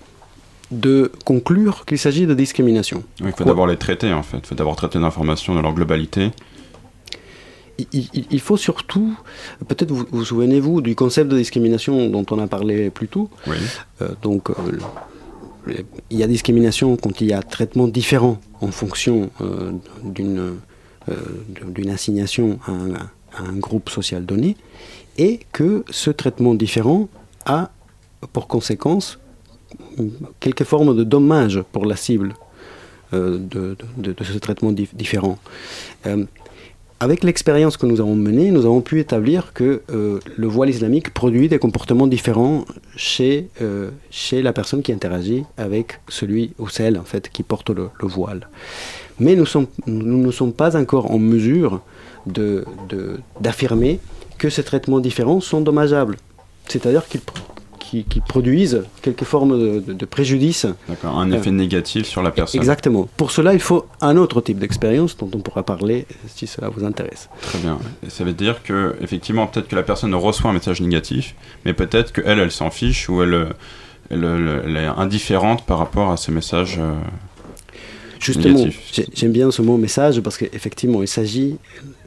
[0.72, 3.04] de conclure qu'il s'agit de discrimination.
[3.20, 6.32] il faut d'abord les traiter en fait, il faut d'abord traiter l'information dans leur globalité.
[7.92, 9.18] Il, faut surtout,
[9.68, 13.30] peut-être vous vous souvenez-vous du concept de discrimination dont on a parlé plus tôt.
[13.48, 13.58] Oui.
[14.02, 15.74] Euh, donc, euh,
[16.10, 19.74] il y a discrimination quand il y a traitement différent en fonction euh,
[20.04, 20.56] d'une
[21.68, 24.58] d'une assignation à un, à un, groupe social donné,
[25.20, 27.10] et que ce traitement différent
[27.46, 27.70] a
[28.34, 29.20] pour conséquence
[30.40, 32.34] quelque forme de dommage pour la cible
[33.14, 35.38] euh, de, de, ce traitement différent.
[36.08, 36.26] Euh,
[37.00, 41.14] avec l'expérience que nous avons menée, nous avons pu établir que euh, le voile islamique
[41.14, 43.50] produit des comportements différents chez,
[44.10, 48.50] chez la personne qui interagit avec celui ou celle en fait, qui porte le, voile.
[49.20, 51.82] Mais nous, sommes, nous ne sommes pas encore en mesure
[53.40, 54.00] d'affirmer
[54.38, 56.18] que ces traitements différents sont dommageables.
[56.68, 57.22] C'est-à-dire qu'ils
[58.04, 60.68] qui, produisent quelque forme de, préjudice.
[60.88, 62.60] D'accord, un effet négatif sur la personne.
[62.60, 63.08] Exactement.
[63.18, 66.84] Pour cela, il faut un autre type d'expérience dont on pourra parler si cela vous
[66.84, 67.30] intéresse.
[67.42, 67.80] Très bien.
[68.06, 71.74] Et ça veut dire que, effectivement, peut-être que la personne reçoit un message négatif, mais
[71.74, 73.48] peut-être qu'elle, elle, s'en fiche ou elle,
[74.10, 76.78] elle, est indifférente par rapport à ce message.
[76.80, 76.94] Euh,
[78.20, 78.66] Justement,
[79.14, 81.58] j'aime bien ce mot message parce qu'effectivement, il s'agit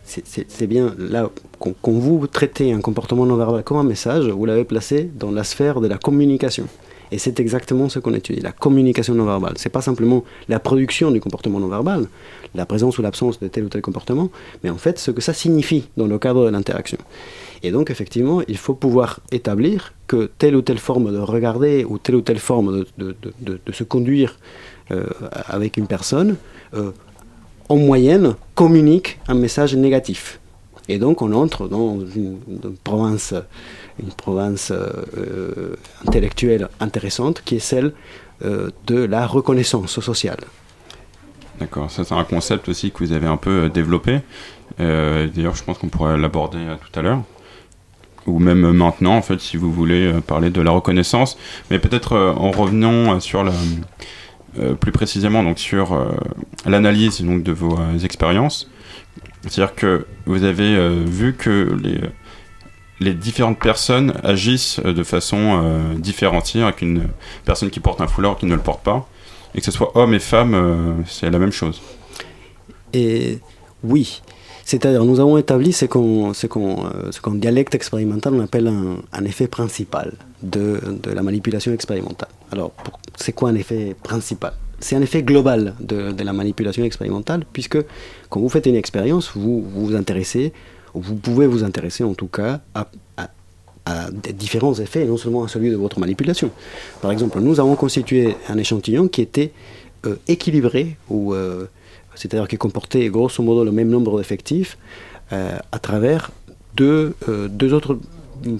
[0.08, 4.64] c'est bien là, quand, vous traitez un comportement non verbal comme un message, vous l'avez
[4.64, 6.66] placé dans la sphère de la communication.
[7.10, 9.54] Et c'est exactement ce qu'on étudie, la communication non verbale.
[9.56, 12.06] C'est pas simplement la production du comportement non verbal,
[12.54, 14.30] la présence ou l'absence de tel ou tel comportement,
[14.62, 16.98] mais en fait ce que ça signifie dans le cadre de l'interaction.
[17.62, 21.98] Et donc effectivement, il faut pouvoir établir que telle ou telle forme de regarder ou
[21.98, 23.16] telle ou telle forme de,
[23.72, 24.38] se conduire
[24.90, 25.04] euh,
[25.46, 26.36] avec une personne
[26.74, 26.92] euh,
[27.68, 30.40] en moyenne, communique un message négatif.
[30.88, 32.38] Et donc on entre dans une,
[32.82, 33.32] province,
[34.02, 37.92] une province euh, intellectuelle intéressante qui est celle
[38.44, 40.40] euh, de la reconnaissance sociale.
[41.60, 44.22] D'accord, ça c'est un concept aussi que vous avez un peu euh, développé.
[44.78, 47.22] D'ailleurs, je pense qu'on pourrait l'aborder tout à l'heure.
[48.26, 51.38] Ou même maintenant, en fait, si vous voulez parler de la reconnaissance.
[51.70, 53.52] Mais peut-être en revenant sur la,
[54.58, 56.06] euh, plus précisément donc sur euh,
[56.64, 58.70] l'analyse donc de vos euh, expériences.
[59.42, 62.00] C'est-à-dire que vous avez vu que les,
[62.98, 67.08] les différentes personnes agissent de façon différenciée, avec une
[67.44, 69.08] personne qui porte un foulard ou qui ne le porte pas,
[69.54, 71.80] et que ce soit homme et femme, c'est la même chose.
[72.92, 73.38] Et
[73.84, 74.22] oui,
[74.68, 81.10] c'est-à-dire, nous avons établi ce qu'en dialecte expérimental on appelle un, effet principal de, de,
[81.10, 82.28] la manipulation expérimentale.
[82.52, 82.72] Alors,
[83.16, 84.52] c'est quoi un effet principal?
[84.78, 87.78] C'est un effet global de, de, la manipulation expérimentale, puisque
[88.28, 90.52] quand vous faites une expérience, vous vous intéressez,
[90.92, 92.88] ou vous pouvez vous intéresser en tout cas à,
[93.86, 96.50] à, différents effets, non seulement à celui de votre manipulation.
[97.00, 99.50] Par exemple, nous avons constitué un échantillon qui était
[100.04, 101.68] euh, équilibré ou euh,
[102.18, 104.76] c'est-à-dire qui comportait grosso modo le même nombre d'effectifs
[105.32, 106.30] euh, à travers
[106.74, 107.98] deux, euh, deux, autres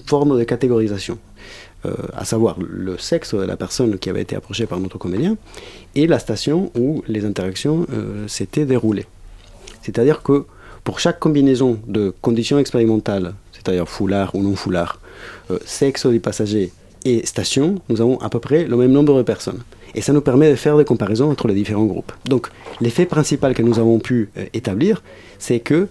[0.05, 1.17] formes de catégorisation.
[1.85, 5.37] Euh, à savoir le sexe de la personne qui avait été approchée par notre comédien
[5.95, 7.87] et la station où les interactions
[8.27, 9.05] s'étaient déroulées.
[9.81, 10.45] C'est-à-dire que
[10.83, 14.99] pour chaque combinaison de conditions expérimentales, c'est-à-dire foulard ou non foulard,
[15.65, 16.73] sexe du passager
[17.05, 19.61] et station, nous avons à peu près le même nombre de personnes.
[19.95, 22.11] Et ça nous permet de faire des comparaisons entre les différents groupes.
[22.25, 22.49] Donc
[22.81, 25.03] l'effet principal que nous avons pu euh, établir,
[25.37, 25.87] c'est que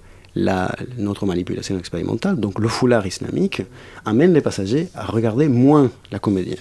[0.99, 3.63] notre manipulation expérimentale, donc le foulard islamique,
[4.05, 6.59] amène les passagers à regarder moins la comédienne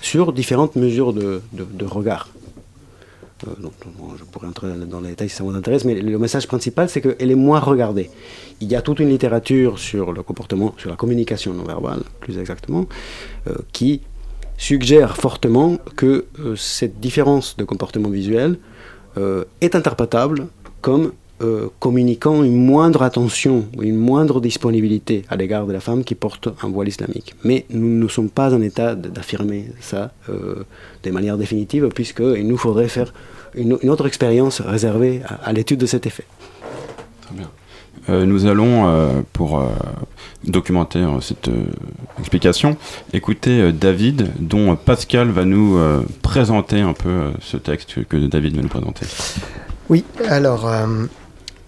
[0.00, 1.40] sur différentes mesures de,
[1.84, 2.28] regard.
[3.46, 3.50] Euh,
[4.18, 7.00] je pourrais entrer dans les détails si ça vous intéresse, mais le message principal, c'est
[7.00, 8.10] qu'elle est moins regardée.
[8.60, 12.38] Il y a toute une littérature sur le comportement, sur la communication non verbale, plus
[12.38, 12.86] exactement,
[13.46, 14.00] euh, qui
[14.58, 18.58] suggère fortement que euh, cette différence de comportement visuel
[19.16, 20.48] euh, est interprétable
[20.82, 26.02] comme euh, communiquant une moindre attention ou une moindre disponibilité à l'égard de la femme
[26.02, 27.36] qui porte un voile islamique.
[27.44, 32.88] Mais nous ne sommes pas en état d'affirmer ça de manière définitive, puisqu'il nous faudrait
[32.88, 33.14] faire
[33.54, 36.24] une, autre expérience réservée à, l'étude de cet effet.
[37.22, 37.48] Très bien.
[38.08, 39.66] Euh, nous allons, euh, pour euh,
[40.44, 41.50] documenter euh, cette
[42.18, 42.76] explication,
[43.12, 45.78] écouter David, dont Pascal va nous
[46.22, 49.06] présenter un peu ce texte que David va nous présenter.
[49.88, 50.70] Oui, alors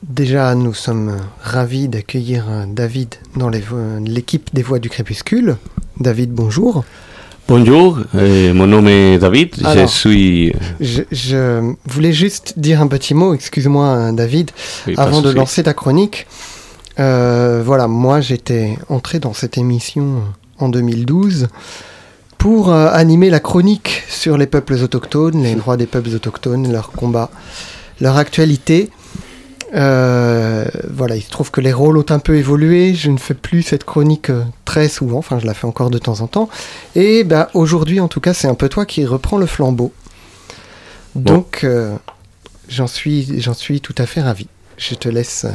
[0.03, 5.57] déjà nous sommes ravis d'accueillir David dans l'équipe des Voix du Crépuscule.
[5.99, 6.85] David, bonjour.
[7.51, 10.53] Bonjour, euh, mon nom est David, je suis...
[10.79, 14.53] Je, je voulais juste dire un petit mot, excuse-moi euh, David,
[14.87, 16.29] oui, avant de lancer ta chronique.
[17.01, 20.23] Euh, voilà, moi j'étais entré dans cette émission
[20.61, 21.49] en 2012
[22.39, 26.93] pour euh, animer la chronique sur les peuples autochtones, les droits des peuples autochtones, leurs
[26.93, 27.33] combats,
[28.01, 28.91] leur actualité.
[29.75, 32.95] Euh, voilà, il se trouve que les rôles ont un peu évolué.
[32.95, 35.99] Je ne fais plus cette chronique euh, très souvent, enfin je la fais encore de
[35.99, 36.49] temps en temps.
[36.95, 39.93] Et bah, aujourd'hui, en tout cas, c'est un peu toi qui reprends le flambeau.
[41.15, 41.97] Donc, euh,
[42.69, 44.47] j'en suis, j'en suis tout à fait ravi.
[44.77, 45.47] Je te laisse.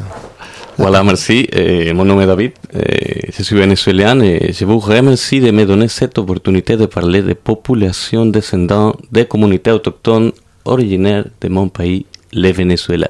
[0.78, 1.48] Voilà, merci.
[1.96, 6.18] Mon nom est David, je suis vénézuélien et je vous remercie de me donner cette
[6.20, 10.32] opportunité de parler des populations descendantes des communautés autochtones
[10.66, 13.10] originaires de mon pays, le Venezuela.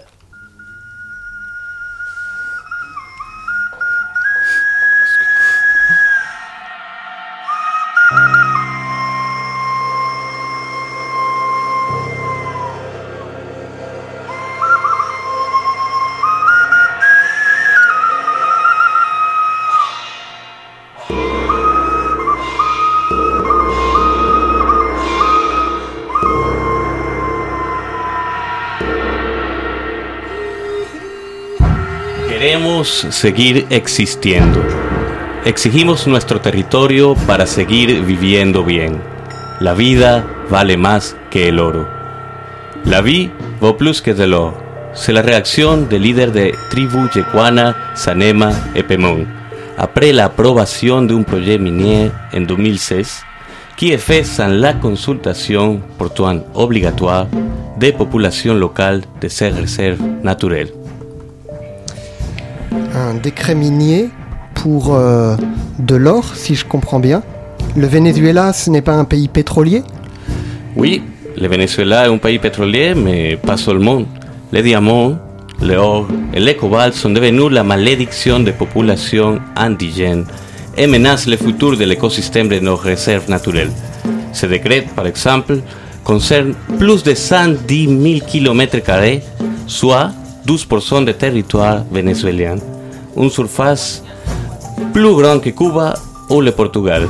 [32.85, 34.61] Seguir existiendo.
[35.43, 39.01] Exigimos nuestro territorio para seguir viviendo bien.
[39.59, 41.87] La vida vale más que el oro.
[42.85, 44.53] La vie vaut plus que de l'or.
[44.93, 49.25] C'est la réaction des leaders de tribus Yequana, Sanema et Pemon,
[49.79, 53.23] après l'approbation d'un projet minier en 2016
[53.77, 57.27] qui est fait sans la consultation pourtant obligatoire
[57.77, 60.84] des populations locales de ces réserves naturelles.
[62.95, 64.09] Un décret minier
[64.53, 65.35] pour euh,
[65.79, 67.21] de l'or, si je comprends bien.
[67.75, 69.83] Le Venezuela, ce n'est pas un pays pétrolier?
[70.75, 71.01] Oui,
[71.37, 74.03] le Venezuela est un pays pétrolier, mais pas seulement.
[74.51, 75.17] Les diamants,
[75.61, 80.25] l'or et le cobalt sont devenus la malédiction des populations indigènes
[80.77, 83.71] et menacent le futur de l'écosystème de nos réserves naturelles.
[84.33, 85.59] Ce décret, par exemple,
[86.03, 88.77] concerne plus de 110 000 km,
[89.67, 90.11] soit
[90.45, 92.55] 12% du territoire vénézuélien,
[93.17, 94.03] une surface
[94.93, 95.93] plus grande que Cuba
[96.29, 97.07] ou le Portugal.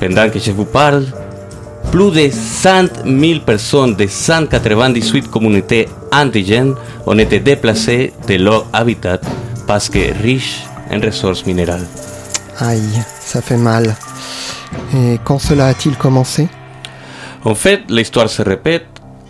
[0.00, 1.06] Pendant que je vous parle,
[1.90, 6.74] plus de 100 000 personnes de 198 communautés indigènes
[7.06, 9.18] ont été déplacées de leur habitat
[9.66, 11.86] parce que riches en ressources minérales.
[12.58, 13.94] Aïe, ça fait mal.
[14.94, 16.48] Et quand cela a-t-il commencé
[17.44, 18.86] En fait, l'histoire se répète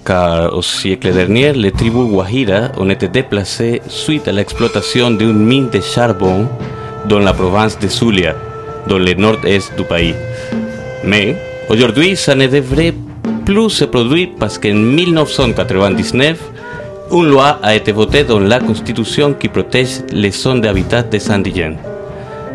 [0.08, 5.68] car au siècle dernier, les tribus Guajira ont été déplacées suite à l'exploitation d'une mine
[5.68, 6.46] de charbon
[7.04, 8.34] dans la province de Zulia,
[8.86, 10.14] dans le nord-est du pays.
[11.04, 11.36] Mais
[11.68, 12.94] aujourd'hui, ça ne devrait
[13.44, 16.38] plus se produire parce qu'en 1999,
[17.12, 21.76] une loi a été votée dans la Constitution qui protège les zones d'habitat des indigènes.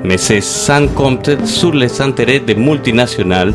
[0.03, 3.53] Mais c'est sans compter sur les intérêts des multinationales,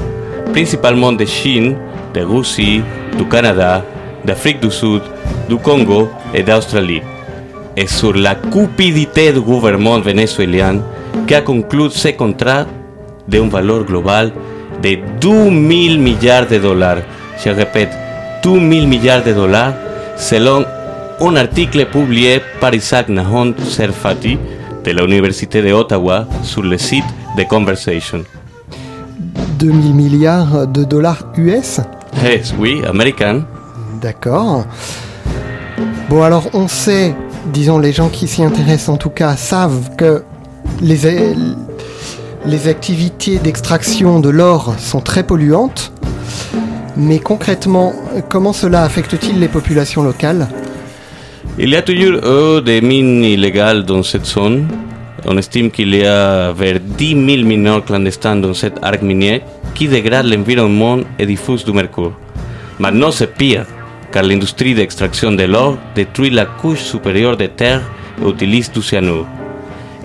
[0.53, 1.77] principalement de Chine,
[2.15, 2.83] de Russie,
[3.17, 3.85] du Canada,
[4.25, 5.03] d'Afrique du Sud,
[5.49, 7.03] du Congo et d'Australie.
[7.77, 10.81] Et sur la cupidité du gouvernement vénézuélien
[11.27, 12.67] qui a conclu ce contrat
[13.29, 14.33] d'une valeur globale
[14.83, 16.99] de 2 000 milliards de dollars.
[17.45, 17.91] Je répète,
[18.43, 19.75] 2 000 milliards de dollars
[20.17, 20.65] selon
[21.21, 24.39] un article publié par Isaac Nahon Serfati
[24.85, 27.05] de la Université de Ottawa sur le site
[27.37, 28.25] de Conversation.
[29.59, 31.81] 2000 milliards de dollars US
[32.23, 33.45] Yes, oui, américain.
[34.01, 34.65] D'accord.
[36.09, 37.15] Bon, alors on sait,
[37.53, 40.23] disons les gens qui s'y intéressent en tout cas, savent que
[40.81, 41.35] les,
[42.47, 45.93] les activités d'extraction de l'or sont très polluantes.
[46.97, 47.93] Mais concrètement,
[48.29, 50.49] comment cela affecte-t-il les populations locales?
[51.59, 54.67] Il y a toujours eu des mines illégales dans cette zone.
[55.27, 59.43] On estime qu'il y a vers 10 000 mineurs clandestins dans cet arc minier
[59.79, 62.13] qui dégrade l'environnement et diffuse du mercure.
[62.81, 63.65] Maintenant, c'est pire,
[64.11, 67.83] car l'industrie d'extraction de l'or détruit la couche supérieure de terre
[68.21, 69.27] et utilise du cyanure.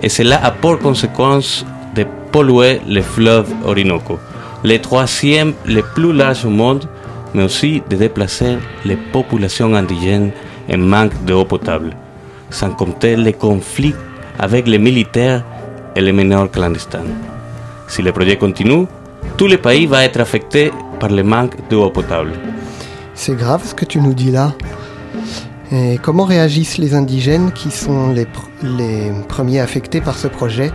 [0.00, 4.20] Et cela a pour conséquence de polluer le fleuve Orinoco,
[4.62, 6.86] le troisième le plus large au monde,
[7.34, 10.30] mais aussi de déplacer les populations indigènes
[10.72, 11.90] en manque d'eau potable.
[12.50, 13.94] sans compter les conflits
[14.38, 15.42] avec les militaires
[15.96, 17.10] et les meneurs clandestins.
[17.88, 18.86] Si le projet continue,
[19.36, 22.32] tout le pays va être affecté par le manque d'eau potable.
[23.14, 24.52] C'est grave ce que tu nous dis là.
[25.72, 30.70] Et comment réagissent les indigènes qui sont les, pr- les premiers affectés par ce projet?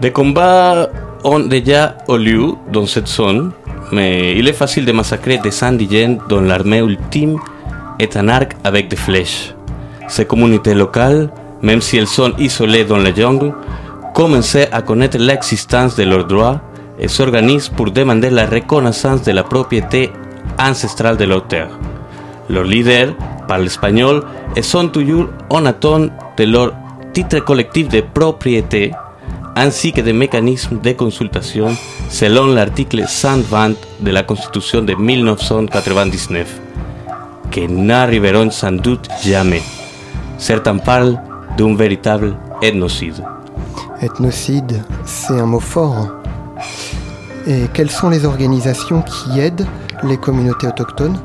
[0.00, 0.88] Des combats
[1.22, 3.52] ont déjà eu lieu dans cette zone,
[3.92, 7.38] mais il est facile de massacrer des indigènes dont l'armée ultime
[7.98, 9.54] est un arc avec des flèches.
[10.08, 11.30] Ces communautés locales,
[11.62, 13.52] même si elles sont isolées dans la jungle,
[14.14, 16.60] commencent à connaître l'existence de leurs droits
[16.98, 20.10] et s'organisent pour demander la reconnaissance de la propriété
[20.58, 21.78] ancestrale de terres.
[22.48, 23.14] Leurs leaders
[23.48, 24.22] parlent espagnol
[24.56, 26.72] et sont toujours en attente de leur
[27.12, 28.92] titre collectif de propriété
[29.56, 31.76] ainsi que des mécanismes de consultation
[32.08, 36.60] selon l'article 120 de la Constitution de 1999,
[37.50, 39.62] que n'arriveront sans doute jamais.
[40.38, 41.18] Certains parlent
[41.56, 43.24] d'un véritable ethnocide.
[44.00, 46.23] Ethnocide, c'est un mot fort.
[47.46, 49.66] Et quelles sont les organisations qui aident
[50.02, 51.18] les communautés autochtones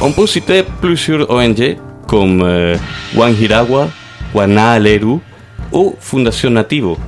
[0.00, 1.76] On peut citer plusieurs ONG
[2.06, 2.76] comme euh,
[3.16, 3.88] Wanhirawa,
[4.32, 5.18] Wanaleru
[5.72, 6.98] ou Fondation Nativo,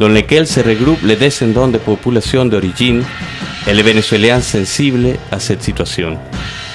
[0.00, 3.02] dans lesquelles se regroupent les descendants de populations d'origine
[3.66, 6.16] et les Vénézuéliens sensibles à cette situation.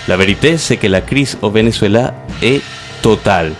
[0.07, 2.61] La vérité, c'est que la crise au Venezuela est
[3.01, 3.51] totale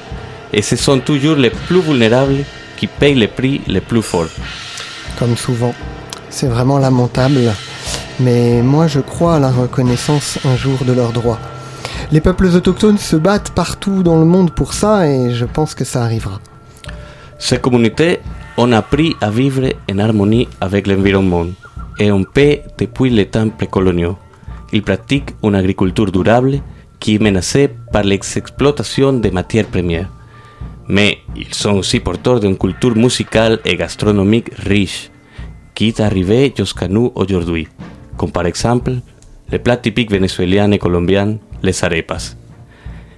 [0.54, 2.44] et ce sont toujours les plus vulnérables
[2.78, 4.30] qui payent les prix les plus forts.
[5.18, 5.74] Comme souvent.
[6.40, 7.52] C'est vraiment lamentable.
[8.20, 11.40] Mais moi, je crois à la reconnaissance un jour de leurs droits.
[12.12, 15.84] Les peuples autochtones se battent partout dans le monde pour ça et je pense que
[15.84, 16.40] ça arrivera.
[17.40, 18.20] Ces communautés
[18.56, 21.48] ont appris à vivre en harmonie avec l'environnement
[21.98, 24.16] et en paix depuis les temps précoloniaux.
[24.72, 26.60] Ils pratiquent une agriculture durable
[27.00, 30.12] qui est menacée par l'exploitation des matières premières.
[30.88, 35.10] Mais ils sont aussi porteurs d'une culture musicale et gastronomique riche
[35.78, 37.68] qui est arrivée jusqu'à nous aujourd'hui,
[38.18, 38.94] comme par exemple
[39.52, 42.36] les plats typiques vénézuéliens et colombiens, les arepas.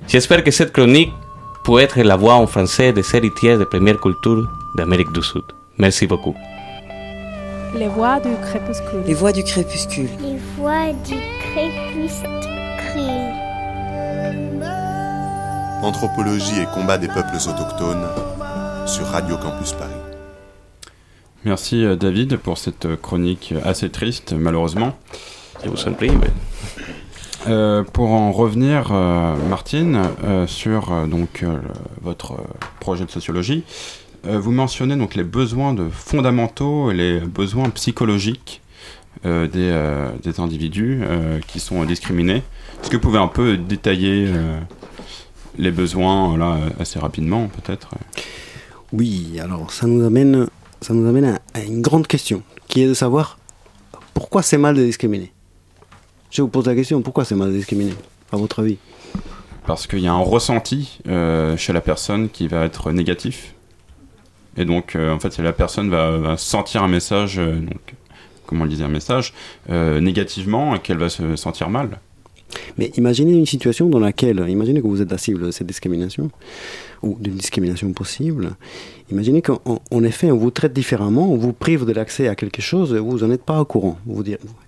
[0.09, 1.13] J'espère que cette chronique
[1.63, 4.45] peut être la voix en français des héritiers de première culture
[4.75, 5.47] d'Amérique du Sud.
[5.77, 6.35] Merci beaucoup.
[7.77, 9.03] Les voix du crépuscule.
[9.07, 10.09] Les voix du crépuscule.
[10.21, 12.29] Les voix du crépuscule.
[15.81, 18.05] Anthropologie et combat des peuples autochtones
[18.85, 19.98] sur Radio Campus Paris.
[21.45, 24.97] Merci euh, David pour cette euh, chronique assez triste, malheureusement.
[25.63, 26.09] Je vous en prie.
[26.11, 26.27] mais-
[27.47, 31.57] Euh, pour en revenir, euh, Martine, euh, sur euh, donc euh,
[32.01, 32.37] votre euh,
[32.81, 33.63] projet de sociologie,
[34.27, 38.61] euh, vous mentionnez donc les besoins de fondamentaux et les besoins psychologiques
[39.25, 42.43] euh, des, euh, des individus euh, qui sont discriminés.
[42.81, 44.59] Est-ce que vous pouvez un peu détailler euh,
[45.57, 47.87] les besoins là assez rapidement, peut-être?
[48.91, 50.47] Oui, alors ça nous amène,
[50.81, 53.37] ça nous amène à, à une grande question, qui est de savoir
[54.13, 55.31] pourquoi c'est mal de discriminer.
[56.31, 57.93] Je vous pose la question, pourquoi c'est mal de discriminer,
[58.31, 58.77] à votre avis?
[59.65, 63.53] Parce qu'il y a un ressenti euh, chez la personne qui va être négatif.
[64.57, 67.95] Et donc, euh, en fait, la personne va, va sentir un message, euh, donc,
[68.45, 69.33] comment on le disait, un message,
[69.69, 71.99] euh, négativement, et qu'elle va se sentir mal.
[72.77, 76.31] Mais imaginez une situation dans laquelle, imaginez que vous êtes la cible de cette discrimination,
[77.03, 78.55] ou d'une discrimination possible.
[79.11, 82.35] Imaginez qu'en en- en effet, on vous traite différemment, on vous prive de l'accès à
[82.35, 83.97] quelque chose, et vous n'en êtes pas au courant.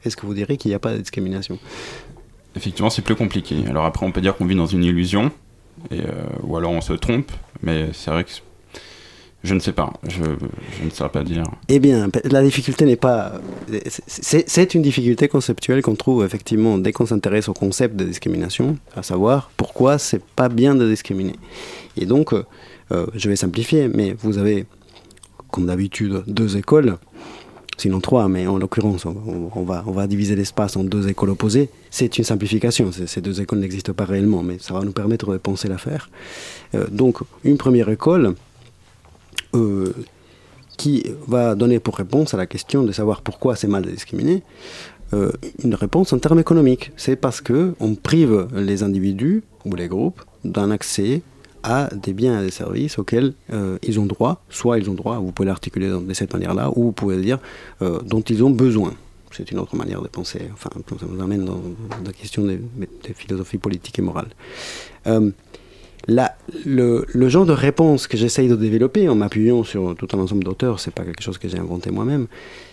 [0.03, 1.59] Est-ce que vous direz qu'il n'y a pas de discrimination?
[2.55, 3.55] Effectivement, c'est plus compliqué.
[3.69, 5.31] Alors après, on peut dire qu'on vit dans une illusion,
[5.91, 6.05] et, euh,
[6.43, 7.31] ou alors on se trompe,
[7.61, 8.31] mais c'est vrai que
[9.43, 9.93] je ne sais pas.
[10.07, 10.21] Je,
[10.79, 11.43] je ne saurais pas dire.
[11.69, 13.33] Eh bien, la difficulté n'est pas.
[14.07, 19.01] c'est- une difficulté conceptuelle qu'on trouve effectivement dès qu'on s'intéresse au concept de discrimination, à
[19.03, 21.35] savoir pourquoi c'est pas bien de discriminer.
[21.97, 22.33] Et donc,
[22.91, 24.65] euh, je vais simplifier, mais vous avez,
[25.51, 26.97] comme d'habitude, deux écoles,
[27.77, 31.69] sinon trois, mais en l'occurrence, on, va, on va diviser l'espace en deux écoles opposées.
[31.89, 35.37] C'est une simplification, ces- deux écoles n'existent pas réellement, mais ça va nous permettre de
[35.37, 36.09] penser l'affaire.
[36.75, 38.35] Euh, donc, une première école.
[39.53, 39.93] euh,
[40.77, 44.41] qui va donner pour réponse à la question de savoir pourquoi c'est mal de discriminer,
[45.63, 46.91] une réponse en termes économiques.
[46.95, 51.21] C'est parce que on prive les individus ou les groupes d'un accès
[51.63, 54.43] à des biens et des services auxquels euh, ils ont droit.
[54.49, 57.39] Soit ils ont droit, vous pouvez l'articuler de cette manière-là, ou vous pouvez dire
[57.81, 58.93] euh, dont ils ont besoin.
[59.31, 60.41] C'est une autre manière de penser.
[60.53, 61.61] Enfin, ça nous amène dans,
[62.05, 62.59] la question des,
[63.13, 64.29] philosophies politiques et morales.
[65.07, 65.31] Euh,
[66.07, 70.79] le, genre de réponse que j'essaye de développer en m'appuyant sur tout un ensemble d'auteurs,
[70.79, 72.27] c'est pas quelque chose que j'ai inventé moi-même,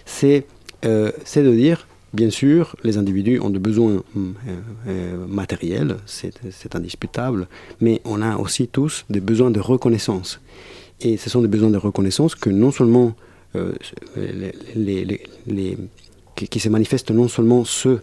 [0.04, 0.46] c'est
[0.84, 4.32] euh, c'est de dire Bien sûr, les individus ont des besoins euh,
[4.86, 7.48] euh, matériels, c'est indiscutable,
[7.82, 10.40] mais on a aussi tous des besoins de reconnaissance.
[11.00, 13.14] Et ce sont des besoins de reconnaissance que non seulement
[13.56, 13.72] euh,
[14.74, 15.78] les,
[16.34, 18.00] qui se manifestent non seulement ceux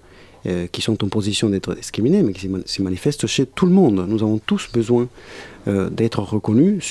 [0.48, 3.66] euh, qui sont en position d'être discriminés, mais qui se, man- se manifestent chez tout
[3.66, 4.06] le monde.
[4.08, 5.08] Nous avons tous besoin
[5.68, 6.84] euh, d'être reconnus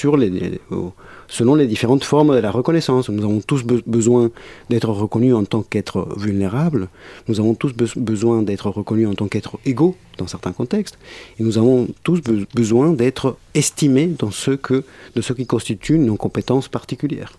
[1.28, 3.08] selon les différentes formes de la reconnaissance.
[3.08, 4.30] Nous avons tous be- besoin
[4.70, 6.88] d'être reconnus en tant qu'être vulnérables.
[7.28, 10.98] Nous avons tous be- besoin d'être reconnus en tant qu'être égaux dans certains contextes.
[11.38, 14.84] Et nous avons tous be- besoin d'être estimés dans ce que,
[15.14, 17.32] de ce qui constitue nos compétences particulières.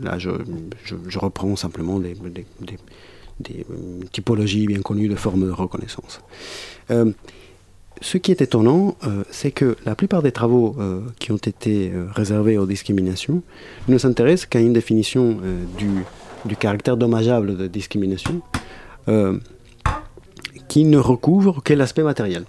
[0.00, 0.30] Là, je,
[1.18, 2.46] reprends simplement des- des-
[3.40, 6.20] des, euh, typologies bien connues de formes de reconnaissance.
[6.90, 7.12] Euh,
[8.02, 10.76] ce qui est étonnant, euh, c'est que la plupart des travaux
[11.18, 13.42] qui ont été réservés aux discriminations
[13.88, 15.38] ne s'intéressent qu'à une définition
[15.78, 15.88] du,
[16.44, 18.42] du caractère dommageable de discrimination
[20.68, 22.44] qui ne recouvre que l'aspect matériel.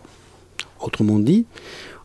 [0.81, 1.45] Autrement dit,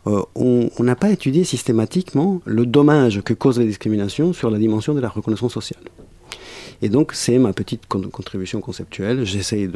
[0.07, 5.01] on n'a pas étudié systématiquement le dommage que causent les discriminations sur la dimension de
[5.01, 5.83] la reconnaissance sociale.
[6.83, 9.25] Et donc, c'est ma petite con- contribution conceptuelle.
[9.25, 9.69] J'essaye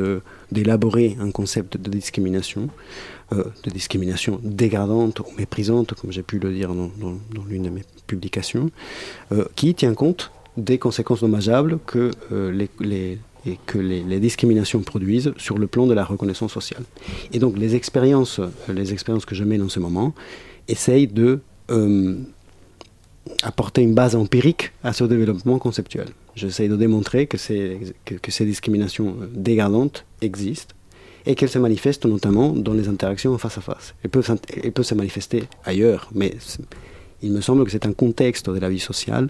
[0.50, 2.68] d'élaborer un concept de discrimination,
[3.32, 6.90] euh, de discrimination dégradante ou méprisante, comme j'ai pu le dire dans,
[7.48, 8.70] l'une de mes publications,
[9.32, 15.86] euh, qui tient compte des conséquences dommageables que, euh, les, discriminations produisent sur le plan
[15.86, 16.82] de la reconnaissance sociale.
[17.32, 20.14] Et donc, les expériences, les expériences que je mène en ce moment
[20.66, 21.40] essayent de
[23.42, 26.08] apporter une base empirique à ce développement conceptuel.
[26.36, 27.80] J'essaie de démontrer que ces,
[28.40, 30.74] discriminations dégradantes existent
[31.24, 33.94] et qu'elles se manifestent notamment dans les interactions face à face.
[34.04, 36.36] Elles peuvent, se manifester ailleurs, mais
[37.22, 39.28] il me semble que c'est un contexte de la vie sociale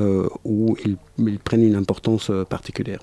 [0.00, 3.00] euh, où ils, ils prennent une importance euh, particulière.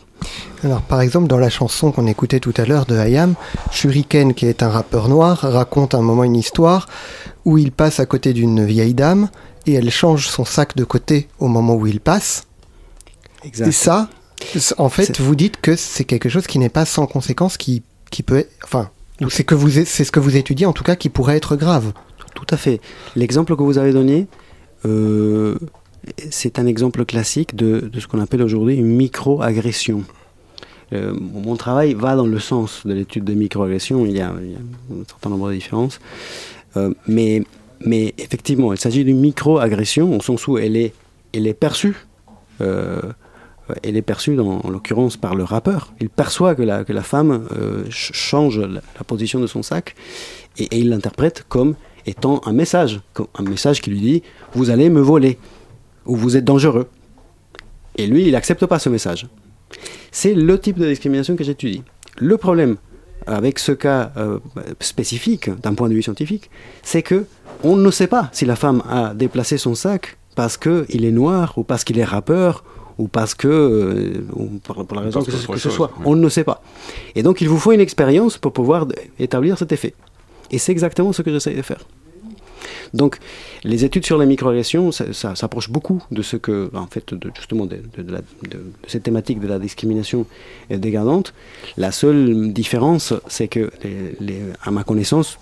[0.63, 3.35] Alors, par exemple, dans la chanson qu'on écoutait tout à l'heure de Hayam,
[3.71, 6.87] Shuriken, qui est un rappeur noir, raconte un moment une histoire
[7.45, 9.29] où il passe à côté d'une vieille dame
[9.65, 12.48] et elle change son sac de côté au moment où il passe.
[13.67, 14.09] Et ça,
[14.77, 18.23] en fait, vous dites que c'est quelque chose qui n'est pas sans conséquence, qui, qui
[18.23, 18.51] peut être.
[18.63, 18.89] Enfin,
[19.29, 21.55] c'est que vous é- c'est ce que vous étudiez en tout cas qui pourrait être
[21.55, 21.91] grave.
[22.35, 22.79] Tout à fait.
[23.15, 24.27] L'exemple que vous avez donné,
[24.85, 25.57] euh,
[26.29, 30.03] c'est un exemple classique de, de ce qu'on appelle aujourd'hui une microagression.
[30.93, 34.05] Euh, mon travail va dans le sens de l'étude des microagressions.
[34.05, 35.99] Il y a, il y a un certain nombre de différences.
[36.77, 37.43] Euh, mais,
[37.85, 40.93] mais effectivement, il s'agit d'une microagression au sens où elle est,
[41.33, 42.07] elle est perçue.
[43.83, 45.93] Elle est perçue, dans- en l'occurrence, par le rappeur.
[45.99, 49.95] Il perçoit que la, que la femme euh, ch- change la, position de son sac
[50.57, 53.01] et, il l'interprète comme étant un message,
[53.37, 55.37] un message qui lui dit vous allez me voler
[56.05, 56.87] ou vous êtes dangereux.
[57.97, 59.27] Et lui, il n'accepte pas ce message.
[60.11, 61.83] C'est le type de discrimination que j'étudie.
[62.17, 62.77] Le problème
[63.27, 64.39] avec ce cas euh,
[64.79, 66.49] spécifique d'un point de vue scientifique,
[66.81, 67.25] c'est que
[67.63, 71.53] on ne sait pas si la femme a déplacé son sac parce qu'il est noir
[71.57, 72.63] ou parce qu'il est rappeur
[72.99, 75.91] ou parce que euh, ou pour, pour la raison que, ce- que soit.
[75.97, 76.03] oui.
[76.05, 76.61] On ne sait pas.
[77.15, 78.85] Et donc il vous faut une expérience pour pouvoir
[79.19, 79.95] établir cet effet.
[80.51, 81.79] Et c'est exactement ce que j'essaie de faire.
[82.93, 83.17] Donc,
[83.63, 87.65] les études sur les microagressions, ça, s'approche beaucoup de ce que, en fait, de, justement,
[87.65, 88.23] de, de-
[88.87, 90.25] cette thématique de la discrimination
[90.69, 91.33] dégradante.
[91.77, 93.71] La seule différence, c'est que,
[94.63, 95.37] à ma connaissance,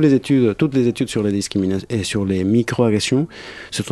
[0.00, 3.26] les études, toutes les études sur les discriminations et sur les microagressions
[3.70, 3.82] se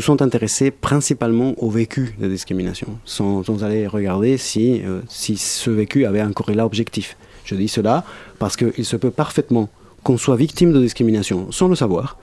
[0.00, 5.70] sont, intéressées principalement au vécu de discrimination, sans, sans aller regarder si, euh, si ce
[5.70, 7.16] vécu avait un corrélat objectif.
[7.44, 8.04] Je dis cela
[8.38, 9.68] parce qu'il se peut parfaitement
[10.04, 12.18] qu'on soit victime de discrimination sans le savoir,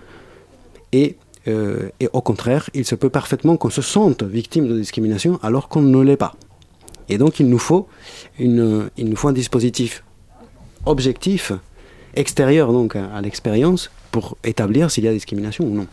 [0.94, 1.18] et,
[1.48, 5.68] euh, et au contraire, il se peut parfaitement qu'on se sente victime de discrimination alors
[5.68, 6.36] qu'on ne l'est pas.
[7.10, 7.88] Et donc il nous faut,
[8.40, 10.04] une, un dispositif
[10.86, 11.52] objectif,
[12.16, 15.88] extérieur donc à l'expérience, pour établir s'il y a discrimination ou non.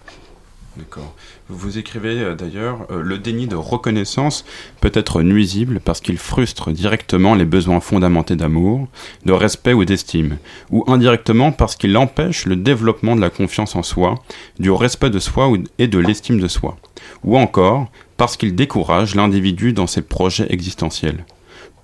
[0.79, 1.12] D'accord.
[1.49, 4.45] Vous écrivez euh, d'ailleurs euh, le déni de reconnaissance
[4.81, 8.87] peut être nuisible parce qu'il frustre directement les besoins fondamentés d'amour,
[9.24, 10.39] de respect ou d'estime,
[10.70, 14.14] ou indirectement parce qu'il empêche le développement de la confiance en soi,
[14.61, 16.76] du respect de soi et de l'estime de soi,
[17.24, 21.24] ou encore parce qu'il décourage l'individu dans ses projets existentiels.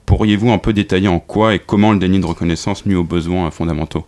[0.07, 3.51] Pourriez-vous un peu détailler en quoi et comment le déni de reconnaissance nuit aux besoins
[3.51, 4.07] fondamentaux?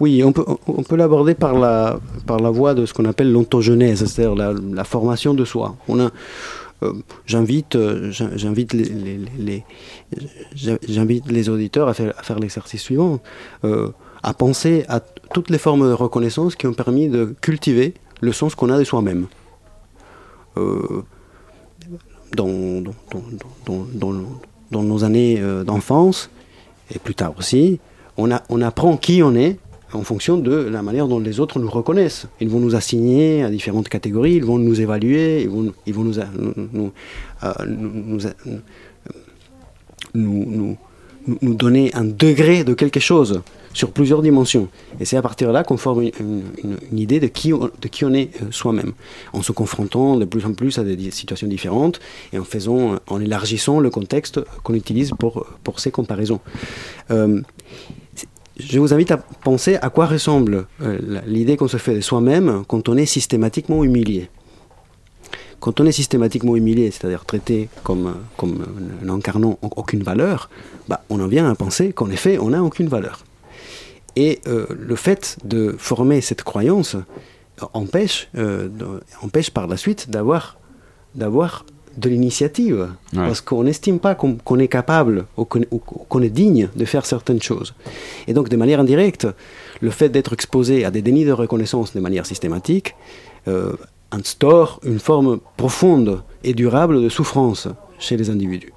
[0.00, 3.32] Oui, on peut, on- peut l'aborder par la, par la voie de ce qu'on appelle
[3.32, 5.74] l'ontogenèse, c'est-à-dire la, formation de soi.
[5.88, 6.10] On a,
[6.82, 6.92] euh,
[7.24, 9.64] j'invite, euh, j'in- j'invite les,
[10.86, 13.20] j'invite les auditeurs à faire, l'exercice suivant,
[13.64, 13.88] euh,
[14.22, 18.54] à penser à toutes les formes de reconnaissance qui ont permis de cultiver le sens
[18.54, 19.26] qu'on a de soi-même.
[22.34, 22.46] Dans,
[22.82, 22.86] dans,
[23.94, 24.12] dans,
[24.72, 26.28] dans- nos années d'enfance,
[26.94, 27.78] et plus tard aussi,
[28.16, 29.58] on, a, on apprend qui on est
[29.92, 32.26] en fonction de la manière dont les autres nous reconnaissent.
[32.40, 36.04] Ils vont nous assigner à différentes catégories, ils vont nous évaluer, ils vont, ils vont
[36.04, 37.52] nous, euh,
[40.14, 40.76] nous-
[41.40, 44.68] nous- donner un degré de quelque chose sur plusieurs dimensions.
[45.00, 46.42] Et c'est à partir de là qu'on forme une,
[46.98, 48.92] idée de qui on, de qui on est euh, soi-même,
[49.32, 52.00] en se confrontant de plus en plus à des situations différentes
[52.32, 56.40] et en faisant, euh, en élargissant le contexte qu'on utilise pour, pour ces comparaisons.
[58.58, 62.62] Je vous invite à penser à quoi ressemble euh, l'idée qu'on se fait de soi-même
[62.68, 64.28] quand on est systématiquement humilié.
[65.60, 68.66] Quand on est systématiquement humilié, c'est-à-dire traité comme, comme
[69.02, 70.50] n'incarnant au- aucune valeur,
[70.88, 73.24] bah, on en vient à penser qu'en effet, on n'a aucune valeur.
[74.16, 78.28] Et euh, le fait de former cette croyance euh, empêche,
[79.22, 80.56] empêche par la suite d'avoir
[81.96, 82.88] de l'initiative.
[83.12, 83.26] Ouais.
[83.26, 87.74] Parce qu'on n'estime pas qu'on, est capable ou qu'on, est digne de faire certaines choses.
[88.26, 89.26] Et donc, de manière indirecte,
[89.80, 92.94] le fait d'être exposé à des dénis de reconnaissance de manière systématique
[93.48, 93.72] euh,
[94.10, 97.68] instaure une forme profonde et durable de souffrance
[97.98, 98.72] chez les individus.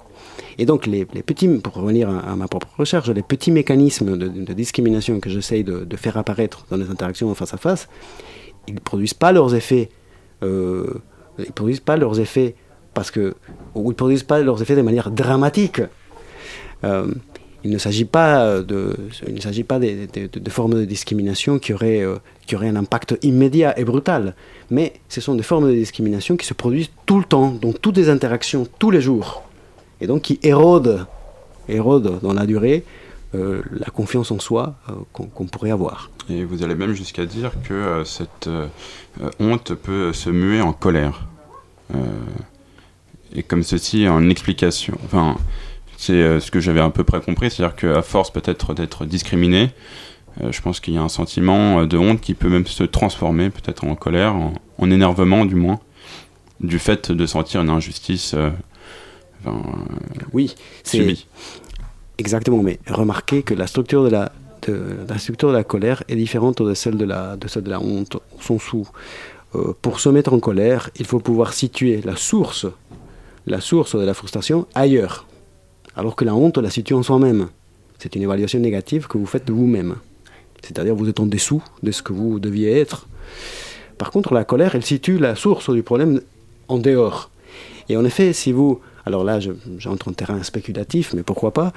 [0.58, 4.18] Et donc, les, les petits, pour revenir à, à ma propre recherche, les petits mécanismes
[4.18, 7.88] de, de discrimination que j'essaye de, de faire apparaître dans les interactions face à face,
[8.68, 9.88] ils ne produisent pas leurs effets,
[10.42, 11.00] euh,
[11.38, 12.54] ils produisent pas leurs effets
[12.94, 13.34] parce que,
[13.74, 15.82] ou ils produisent pas leurs effets de manière dramatique.
[16.84, 17.12] Euh,
[17.62, 22.00] il ne s'agit pas de, il ne s'agit pas de, formes de discrimination qui auraient,
[22.00, 22.16] euh,
[22.46, 24.34] qui auraient un impact immédiat et brutal,
[24.70, 27.98] mais ce sont des formes de discrimination qui se produisent tout le temps, dans toutes
[27.98, 29.42] les interactions, tous les jours,
[30.00, 31.06] et donc qui érodent,
[31.68, 32.82] érodent dans la durée
[33.34, 36.10] euh, la confiance en soi euh, qu'on pourrait avoir.
[36.30, 38.66] Et vous allez même jusqu'à dire que euh, cette euh,
[39.22, 41.26] euh, honte peut se muer en colère.
[43.34, 44.98] Et comme ceci en explication.
[45.04, 45.36] Enfin,
[45.96, 49.70] c'est euh, ce que j'avais à peu près compris, c'est-à-dire qu'à force peut-être d'être discriminé,
[50.42, 52.84] euh, je pense qu'il y a un sentiment euh, de honte qui peut même se
[52.84, 55.80] transformer peut-être en colère, en, en énervement du moins,
[56.60, 58.50] du fait de sentir une injustice euh,
[59.44, 59.62] enfin,
[60.32, 60.54] Oui,
[60.84, 61.16] c'est
[62.18, 62.62] exactement.
[62.62, 64.32] Mais remarquez que la structure de la,
[64.66, 67.70] de, la structure de la colère est différente de celle de la, de celle de
[67.70, 68.18] la honte.
[68.40, 68.86] Sens où,
[69.54, 72.66] euh, pour se mettre en colère, il faut pouvoir situer la source,
[73.46, 75.26] la source de la frustration ailleurs,
[75.96, 77.48] alors que la honte la situe en soi-même.
[77.98, 79.96] C'est une évaluation négative que vous faites de vous-même.
[80.62, 83.06] C'est-à-dire vous êtes en dessous de ce que vous deviez être.
[83.98, 86.20] Par contre, la colère, elle situe la source du problème
[86.68, 87.30] en dehors.
[87.88, 88.80] Et en effet, si vous...
[89.06, 91.72] Alors là, je- j'entre en terrain spéculatif, mais pourquoi pas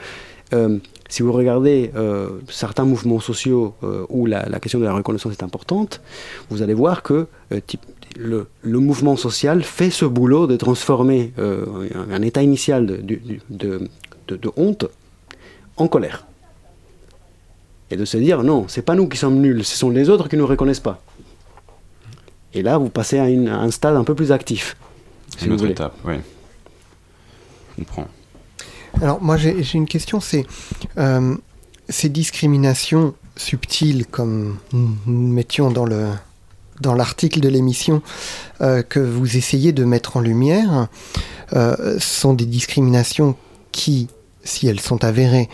[0.53, 0.77] Euh,
[1.09, 5.31] Si vous regardez euh, certains mouvements sociaux euh, où la, la question de la reconnaissance
[5.31, 6.01] est importante,
[6.49, 7.27] vous allez voir que
[7.67, 7.85] type-
[8.17, 12.95] le, le mouvement social fait ce boulot de transformer euh, un, un état initial de,
[12.97, 13.89] du- du- de-
[14.27, 14.85] de- de honte
[15.77, 16.25] en colère.
[17.91, 20.27] Et de se dire, non, c'est pas nous qui sommes nuls, ce sont les autres
[20.29, 21.01] qui ne nous reconnaissent pas.
[22.53, 24.75] Et là, vous passez à, une- à un stade un peu plus actif.
[25.37, 25.71] si une autre voulez.
[25.73, 26.15] étape, oui.
[27.77, 28.07] Je comprends.
[29.01, 30.45] Alors moi j'ai une question, c'est
[30.99, 31.35] euh,
[31.89, 36.09] ces discriminations subtiles comme nous mettions dans le
[36.81, 38.01] dans l'article de l'émission
[38.61, 40.87] euh, que vous essayez de mettre en lumière
[41.53, 43.35] euh, sont des discriminations
[43.71, 44.07] qui,
[44.43, 45.49] si elles sont avérées,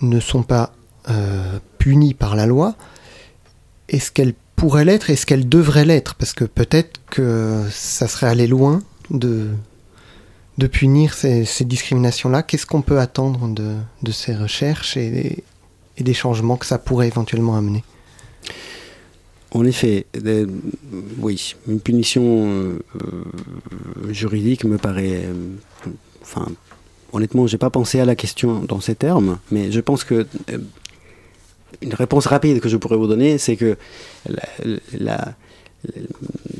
[0.00, 0.72] ne sont pas
[1.10, 2.74] euh, punies par la loi.
[3.88, 5.10] Est-ce qu'elles pourraient l'être?
[5.10, 6.14] Est-ce qu'elles devraient l'être?
[6.14, 9.48] Parce que peut-être que ça serait aller loin de
[10.58, 12.42] de punir ces, discriminations-là.
[12.42, 15.42] Qu'est-ce qu'on peut attendre de, de ces recherches et
[15.98, 17.82] des changements que ça pourrait éventuellement amener?
[19.54, 20.06] En effet,
[21.18, 25.24] oui, une punition euh, euh, juridique me paraît.
[25.26, 25.34] euh,
[26.22, 26.48] enfin,
[27.12, 30.26] honnêtement, j'ai pas pensé à la question dans ces termes, mais je pense que
[31.82, 33.76] une réponse rapide que je pourrais vous donner, c'est que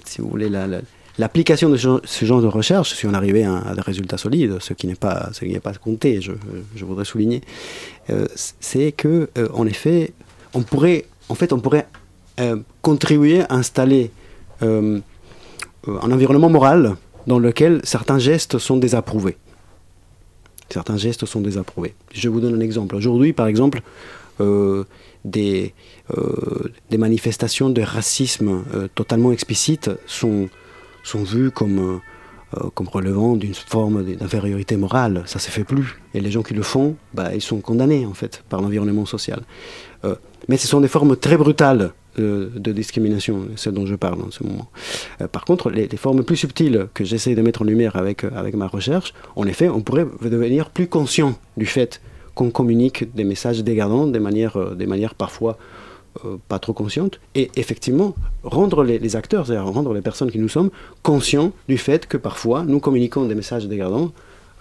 [0.05, 0.82] si vous voulez, la- la-
[1.16, 4.86] l'application de ce, genre de recherche, si on arrivait à, des résultats solides, ce qui
[4.86, 5.30] n'est pas,
[5.62, 6.32] pas compté, je,
[6.84, 7.40] voudrais souligner,
[8.34, 10.12] c'est que, en effet,
[10.53, 11.86] on pourrait, en fait, on pourrait
[12.80, 14.11] contribuer à installer
[14.62, 15.01] euh,
[15.89, 19.37] euh, un environnement moral dans lequel certains gestes sont désapprouvés.
[20.70, 21.95] Certains gestes sont désapprouvés.
[22.12, 22.97] Je vous donne un exemple.
[22.97, 23.83] Aujourd'hui, par exemple,
[24.41, 24.85] euh,
[25.24, 25.74] des,
[26.16, 30.49] euh, manifestations de racisme euh, totalement explicites sont,
[31.05, 31.99] sont vues comme, euh,
[32.59, 35.22] euh, comme relevant d'une forme d'infériorité morale.
[35.26, 36.01] Ça ne se fait plus.
[36.14, 39.43] Et les gens qui le font, bah, ils sont condamnés en fait par l'environnement social.
[40.05, 40.16] Euh,
[40.49, 41.89] mais ce sont des formes très brutales euh,
[42.19, 44.69] de discrimination, ce dont je parle en ce moment.
[45.21, 48.31] Euh, par contre, les, formes plus subtiles que j'essaie de mettre en lumière avec, euh,
[48.35, 52.01] avec ma recherche, en effet, on pourrait devenir plus conscient du fait
[52.35, 54.87] qu'on communique des messages dégradants de manière, euh, des
[55.17, 55.59] parfois
[56.25, 60.39] euh, pas trop conscientes, et effectivement rendre les, les acteurs, c'est-à-dire rendre les personnes qui
[60.39, 60.71] nous sommes
[61.03, 64.13] conscients du fait que parfois nous communiquons des messages dégradants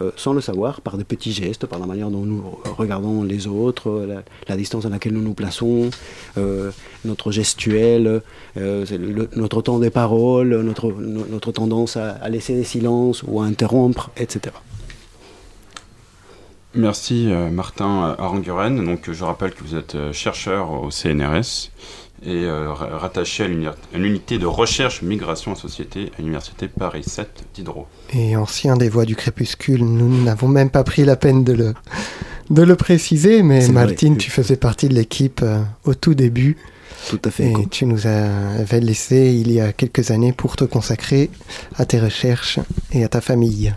[0.02, 2.44] euh, sans le savoir, par des petits gestes, par la manière dont nous
[2.78, 5.90] regardons les autres, euh, la, distance à laquelle nous nous plaçons,
[6.38, 6.72] euh,
[7.06, 8.22] notre gestuel,
[8.58, 12.64] euh, c'est le- notre temps des paroles, notre, no- notre tendance à, à laisser des
[12.66, 14.56] silences ou à interrompre, etc.
[16.74, 18.84] Merci Martin Aranguren.
[18.86, 21.70] Donc je rappelle que vous êtes chercheur au CNRS
[22.24, 26.68] et euh, ra- rattaché à l'uni- à l'unité de recherche migration et société à l'université
[26.68, 27.88] Paris 7 Diderot.
[28.14, 31.74] Et ancien des voix du crépuscule, nous n'avons même pas pris la peine de le,
[32.50, 33.68] de le préciser, mais.
[33.70, 36.58] Maltine, tu faisais partie de l'équipe euh, au tout début
[37.10, 37.52] Tout à fait.
[37.52, 41.30] et tu nous avais laissé il y a quelques années pour te consacrer
[41.78, 42.60] à tes recherches
[42.92, 43.74] et à ta famille.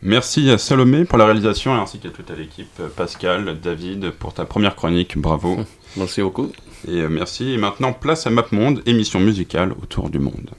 [0.00, 2.68] Merci à Salomé pour la réalisation ainsi qu'à toute l'équipe.
[2.78, 5.58] Euh, Pascal, David pour ta première chronique, bravo.
[5.96, 6.52] Merci beaucoup.
[6.86, 7.52] Et euh, merci.
[7.52, 10.50] Et maintenant place à MapMonde, émission musicale autour du monde.